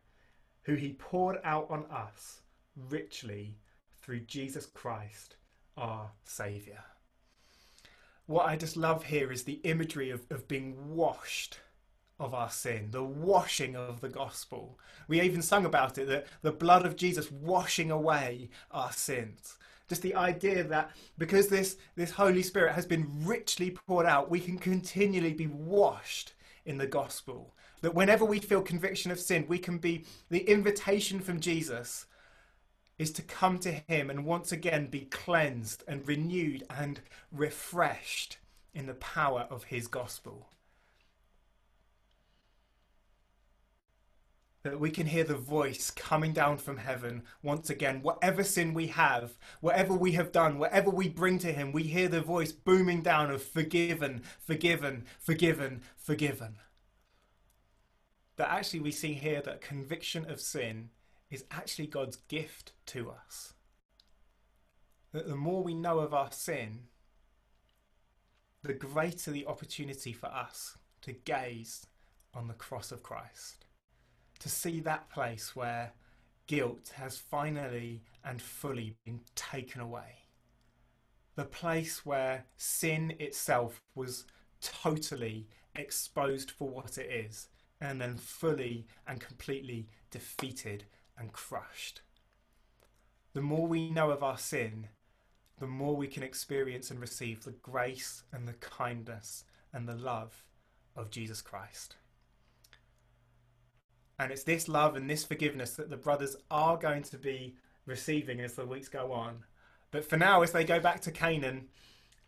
who 0.64 0.74
He 0.74 0.94
poured 0.94 1.38
out 1.44 1.68
on 1.70 1.86
us 1.92 2.42
richly 2.90 3.56
through 4.02 4.22
Jesus 4.22 4.66
Christ, 4.66 5.36
our 5.78 6.10
Saviour. 6.24 6.84
What 8.26 8.48
I 8.48 8.56
just 8.56 8.78
love 8.78 9.04
here 9.04 9.32
is 9.32 9.44
the 9.44 9.62
imagery 9.64 10.10
of, 10.10 10.26
of 10.32 10.48
being 10.48 10.96
washed 10.96 11.60
of 12.20 12.34
our 12.34 12.50
sin, 12.50 12.90
the 12.92 13.04
washing 13.04 13.76
of 13.76 14.02
the 14.02 14.10
gospel. 14.10 14.78
We 15.08 15.22
even 15.22 15.42
sung 15.42 15.66
about 15.66 15.98
it 15.98 16.08
that 16.08 16.28
the 16.42 16.52
blood 16.52 16.86
of 16.86 16.96
Jesus 16.96 17.32
washing 17.32 17.92
away 17.92 18.50
our 18.72 18.92
sins. 18.92 19.58
Just 19.88 20.02
the 20.04 20.16
idea 20.16 20.64
that 20.64 20.92
because 21.18 21.48
this, 21.48 21.78
this 21.96 22.12
Holy 22.12 22.44
Spirit 22.44 22.74
has 22.74 22.86
been 22.86 23.08
richly 23.26 23.72
poured 23.72 24.06
out, 24.06 24.30
we 24.30 24.40
can 24.40 24.58
continually 24.60 25.34
be 25.34 25.48
washed 25.48 26.34
in 26.66 26.78
the 26.78 26.88
gospel. 26.88 27.56
That 27.82 27.96
whenever 27.96 28.26
we 28.26 28.40
feel 28.40 28.62
conviction 28.62 29.10
of 29.10 29.20
sin, 29.20 29.46
we 29.48 29.58
can 29.58 29.78
be 29.78 30.06
the 30.30 30.42
invitation 30.42 31.22
from 31.22 31.40
Jesus 31.40 32.06
is 33.00 33.12
to 33.14 33.22
come 33.24 33.58
to 33.60 33.72
Him 33.72 34.10
and 34.10 34.26
once 34.26 34.52
again 34.52 34.88
be 34.88 35.02
cleansed 35.06 35.84
and 35.88 36.08
renewed 36.08 36.66
and 36.70 37.00
refreshed 37.32 38.38
in 38.76 38.86
the 38.86 38.94
power 38.96 39.48
of 39.50 39.64
His 39.64 39.88
gospel. 39.88 40.50
That 44.70 44.80
we 44.80 44.92
can 44.92 45.08
hear 45.08 45.24
the 45.24 45.36
voice 45.36 45.92
coming 45.92 46.34
down 46.34 46.58
from 46.58 46.78
heaven 46.78 47.24
once 47.42 47.70
again. 47.70 48.02
Whatever 48.02 48.44
sin 48.44 48.74
we 48.74 48.88
have, 48.88 49.38
whatever 49.62 49.94
we 49.94 50.14
have 50.14 50.32
done, 50.32 50.58
whatever 50.58 50.90
we 50.90 51.10
bring 51.10 51.40
to 51.40 51.52
Him, 51.52 51.72
we 51.72 51.84
hear 51.84 52.08
the 52.08 52.22
voice 52.22 52.52
booming 52.52 53.02
down 53.02 53.32
of 53.32 53.44
forgiven, 53.44 54.24
forgiven, 54.40 55.06
forgiven, 55.20 55.82
forgiven. 55.98 56.56
But 58.36 58.50
actually, 58.50 58.82
we 58.82 58.92
see 58.92 59.14
here 59.14 59.42
that 59.42 59.62
conviction 59.62 60.30
of 60.30 60.40
sin 60.40 60.90
is 61.30 61.46
actually 61.52 61.88
God's 61.88 62.18
gift 62.18 62.72
to 62.88 63.10
us. 63.10 63.54
That 65.12 65.28
the 65.28 65.36
more 65.36 65.64
we 65.64 65.74
know 65.74 66.00
of 66.00 66.14
our 66.14 66.32
sin, 66.32 66.88
the 68.64 68.74
greater 68.74 69.32
the 69.32 69.48
opportunity 69.48 70.14
for 70.14 70.28
us 70.28 70.78
to 71.02 71.14
gaze 71.14 71.88
on 72.34 72.48
the 72.48 72.54
cross 72.54 72.92
of 72.92 73.04
Christ 73.04 73.66
to 74.40 74.50
see 74.50 74.80
that 74.80 75.10
place 75.10 75.56
where 75.56 75.94
guilt 76.48 76.94
has 76.96 77.18
finally 77.18 78.02
and 78.24 78.42
fully 78.42 78.96
been 79.06 79.22
taken 79.36 79.82
away. 79.82 80.26
The 81.36 81.46
place 81.46 82.06
where 82.06 82.46
sin 82.58 83.14
itself 83.20 83.82
was 83.96 84.26
totally 84.62 85.48
exposed 85.76 86.52
for 86.52 86.70
what 86.70 86.98
it 86.98 87.10
is 87.10 87.48
and 87.80 88.02
then 88.02 88.18
fully 88.18 88.88
and 89.08 89.22
completely 89.22 89.88
defeated 90.12 90.86
and 91.18 91.32
crushed. 91.32 92.02
The 93.34 93.42
more 93.42 93.68
we 93.68 93.90
know 93.90 94.10
of 94.10 94.24
our 94.24 94.38
sin, 94.38 94.88
the 95.60 95.68
more 95.68 95.96
we 95.96 96.08
can 96.08 96.24
experience 96.24 96.90
and 96.90 97.00
receive 97.00 97.44
the 97.44 97.52
grace 97.52 98.24
and 98.34 98.48
the 98.48 98.54
kindness 98.54 99.44
and 99.72 99.88
the 99.88 99.96
love 99.96 100.44
of 100.96 101.12
Jesus 101.12 101.42
Christ. 101.42 101.96
And 104.20 104.32
it's 104.32 104.44
this 104.44 104.68
love 104.68 104.96
and 104.96 105.10
this 105.10 105.24
forgiveness 105.24 105.72
that 105.76 105.90
the 105.90 105.98
brothers 105.98 106.36
are 106.52 106.78
going 106.78 107.04
to 107.04 107.18
be 107.18 107.56
receiving 107.86 108.42
as 108.42 108.54
the 108.54 108.66
weeks 108.66 108.90
go 108.90 109.14
on. 109.14 109.44
But 109.92 110.06
for 110.08 110.18
now, 110.18 110.42
as 110.42 110.52
they 110.52 110.64
go 110.64 110.80
back 110.80 111.02
to 111.02 111.12
Canaan 111.12 111.70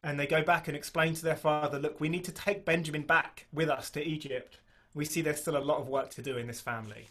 and 0.04 0.19
they 0.19 0.25
go 0.25 0.41
back 0.41 0.67
and 0.67 0.75
explain 0.75 1.13
to 1.13 1.23
their 1.23 1.36
father, 1.36 1.77
look, 1.77 1.99
we 1.99 2.10
need 2.10 2.23
to 2.25 2.32
take 2.32 2.65
Benjamin 2.65 3.04
back 3.04 3.45
with 3.54 3.69
us 3.69 3.89
to 3.91 4.04
Egypt, 4.04 4.60
we 4.93 5.06
see 5.06 5.21
there's 5.21 5.41
still 5.41 5.58
a 5.58 5.60
lot 5.60 5.80
of 5.80 5.89
work 5.89 6.10
to 6.12 6.21
do 6.21 6.38
in 6.38 6.47
this 6.47 6.62
family. 6.62 7.08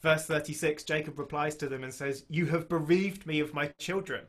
Verse 0.00 0.26
36 0.26 0.84
Jacob 0.84 1.18
replies 1.18 1.54
to 1.56 1.68
them 1.68 1.84
and 1.84 1.92
says, 1.92 2.24
You 2.28 2.46
have 2.46 2.68
bereaved 2.68 3.26
me 3.26 3.40
of 3.40 3.54
my 3.54 3.68
children. 3.78 4.24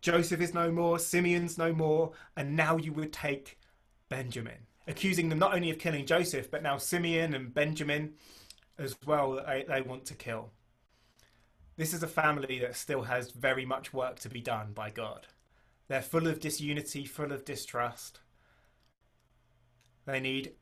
Joseph 0.00 0.40
is 0.40 0.54
no 0.54 0.72
more, 0.72 0.98
Simeon's 0.98 1.58
no 1.58 1.72
more, 1.72 2.12
and 2.36 2.56
now 2.56 2.76
you 2.78 2.92
would 2.92 3.12
take 3.12 3.58
Benjamin. 4.08 4.66
Accusing 4.88 5.28
them 5.28 5.38
not 5.38 5.54
only 5.54 5.70
of 5.70 5.78
killing 5.78 6.06
Joseph, 6.06 6.50
but 6.50 6.62
now 6.62 6.78
Simeon 6.78 7.34
and 7.34 7.52
Benjamin 7.52 8.14
as 8.80 8.96
well, 9.06 9.32
that 9.32 9.46
they, 9.46 9.64
they 9.68 9.82
want 9.82 10.06
to 10.06 10.14
kill. 10.14 10.50
This 11.76 11.94
is 11.94 12.02
a 12.02 12.08
family 12.08 12.58
that 12.58 12.76
still 12.76 13.02
has 13.02 13.30
very 13.30 13.64
much 13.64 13.92
work 13.92 14.18
to 14.20 14.28
be 14.28 14.40
done 14.40 14.72
by 14.74 14.90
God. 14.90 15.26
They're 15.88 16.02
full 16.02 16.26
of 16.26 16.40
disunity, 16.40 17.04
full 17.04 17.32
of 17.32 17.44
distrust. 17.44 18.20
They 20.06 20.20
need 20.20 20.52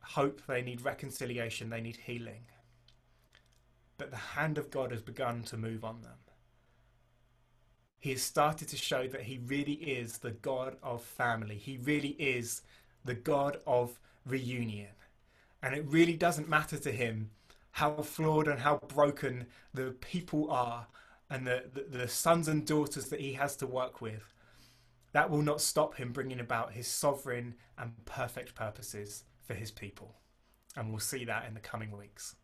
hope, 0.00 0.42
they 0.46 0.62
need 0.62 0.82
reconciliation, 0.82 1.70
they 1.70 1.80
need 1.80 1.98
healing. 2.04 2.46
But 3.98 4.10
the 4.10 4.16
hand 4.16 4.58
of 4.58 4.70
God 4.70 4.90
has 4.90 5.02
begun 5.02 5.42
to 5.44 5.56
move 5.56 5.84
on 5.84 6.02
them. 6.02 6.18
He 7.98 8.10
has 8.10 8.22
started 8.22 8.68
to 8.68 8.76
show 8.76 9.08
that 9.08 9.22
he 9.22 9.38
really 9.38 9.72
is 9.72 10.18
the 10.18 10.30
God 10.30 10.76
of 10.82 11.02
family. 11.02 11.56
He 11.56 11.78
really 11.78 12.10
is 12.10 12.62
the 13.04 13.14
God 13.14 13.58
of 13.66 13.98
reunion. 14.24 14.92
And 15.62 15.74
it 15.74 15.84
really 15.88 16.16
doesn't 16.16 16.48
matter 16.48 16.78
to 16.78 16.92
him 16.92 17.30
how 17.76 17.92
flawed 18.00 18.48
and 18.48 18.58
how 18.58 18.78
broken 18.88 19.44
the 19.74 19.94
people 20.00 20.50
are 20.50 20.86
and 21.28 21.46
the, 21.46 21.62
the, 21.74 21.98
the, 21.98 22.08
sons 22.08 22.48
and 22.48 22.66
daughters 22.66 23.08
that 23.08 23.20
he 23.20 23.34
has 23.34 23.54
to 23.54 23.66
work 23.66 24.00
with, 24.00 24.32
that 25.12 25.28
will 25.28 25.42
not 25.42 25.60
stop 25.60 25.94
him 25.96 26.10
bringing 26.10 26.40
about 26.40 26.72
his 26.72 26.86
sovereign 26.86 27.54
and 27.76 27.92
perfect 28.06 28.54
purposes 28.54 29.24
for 29.42 29.52
his 29.52 29.70
people. 29.70 30.14
And 30.74 30.88
we'll 30.88 31.00
see 31.00 31.26
that 31.26 31.44
in 31.46 31.52
the 31.52 31.60
coming 31.60 31.94
weeks. 31.94 32.36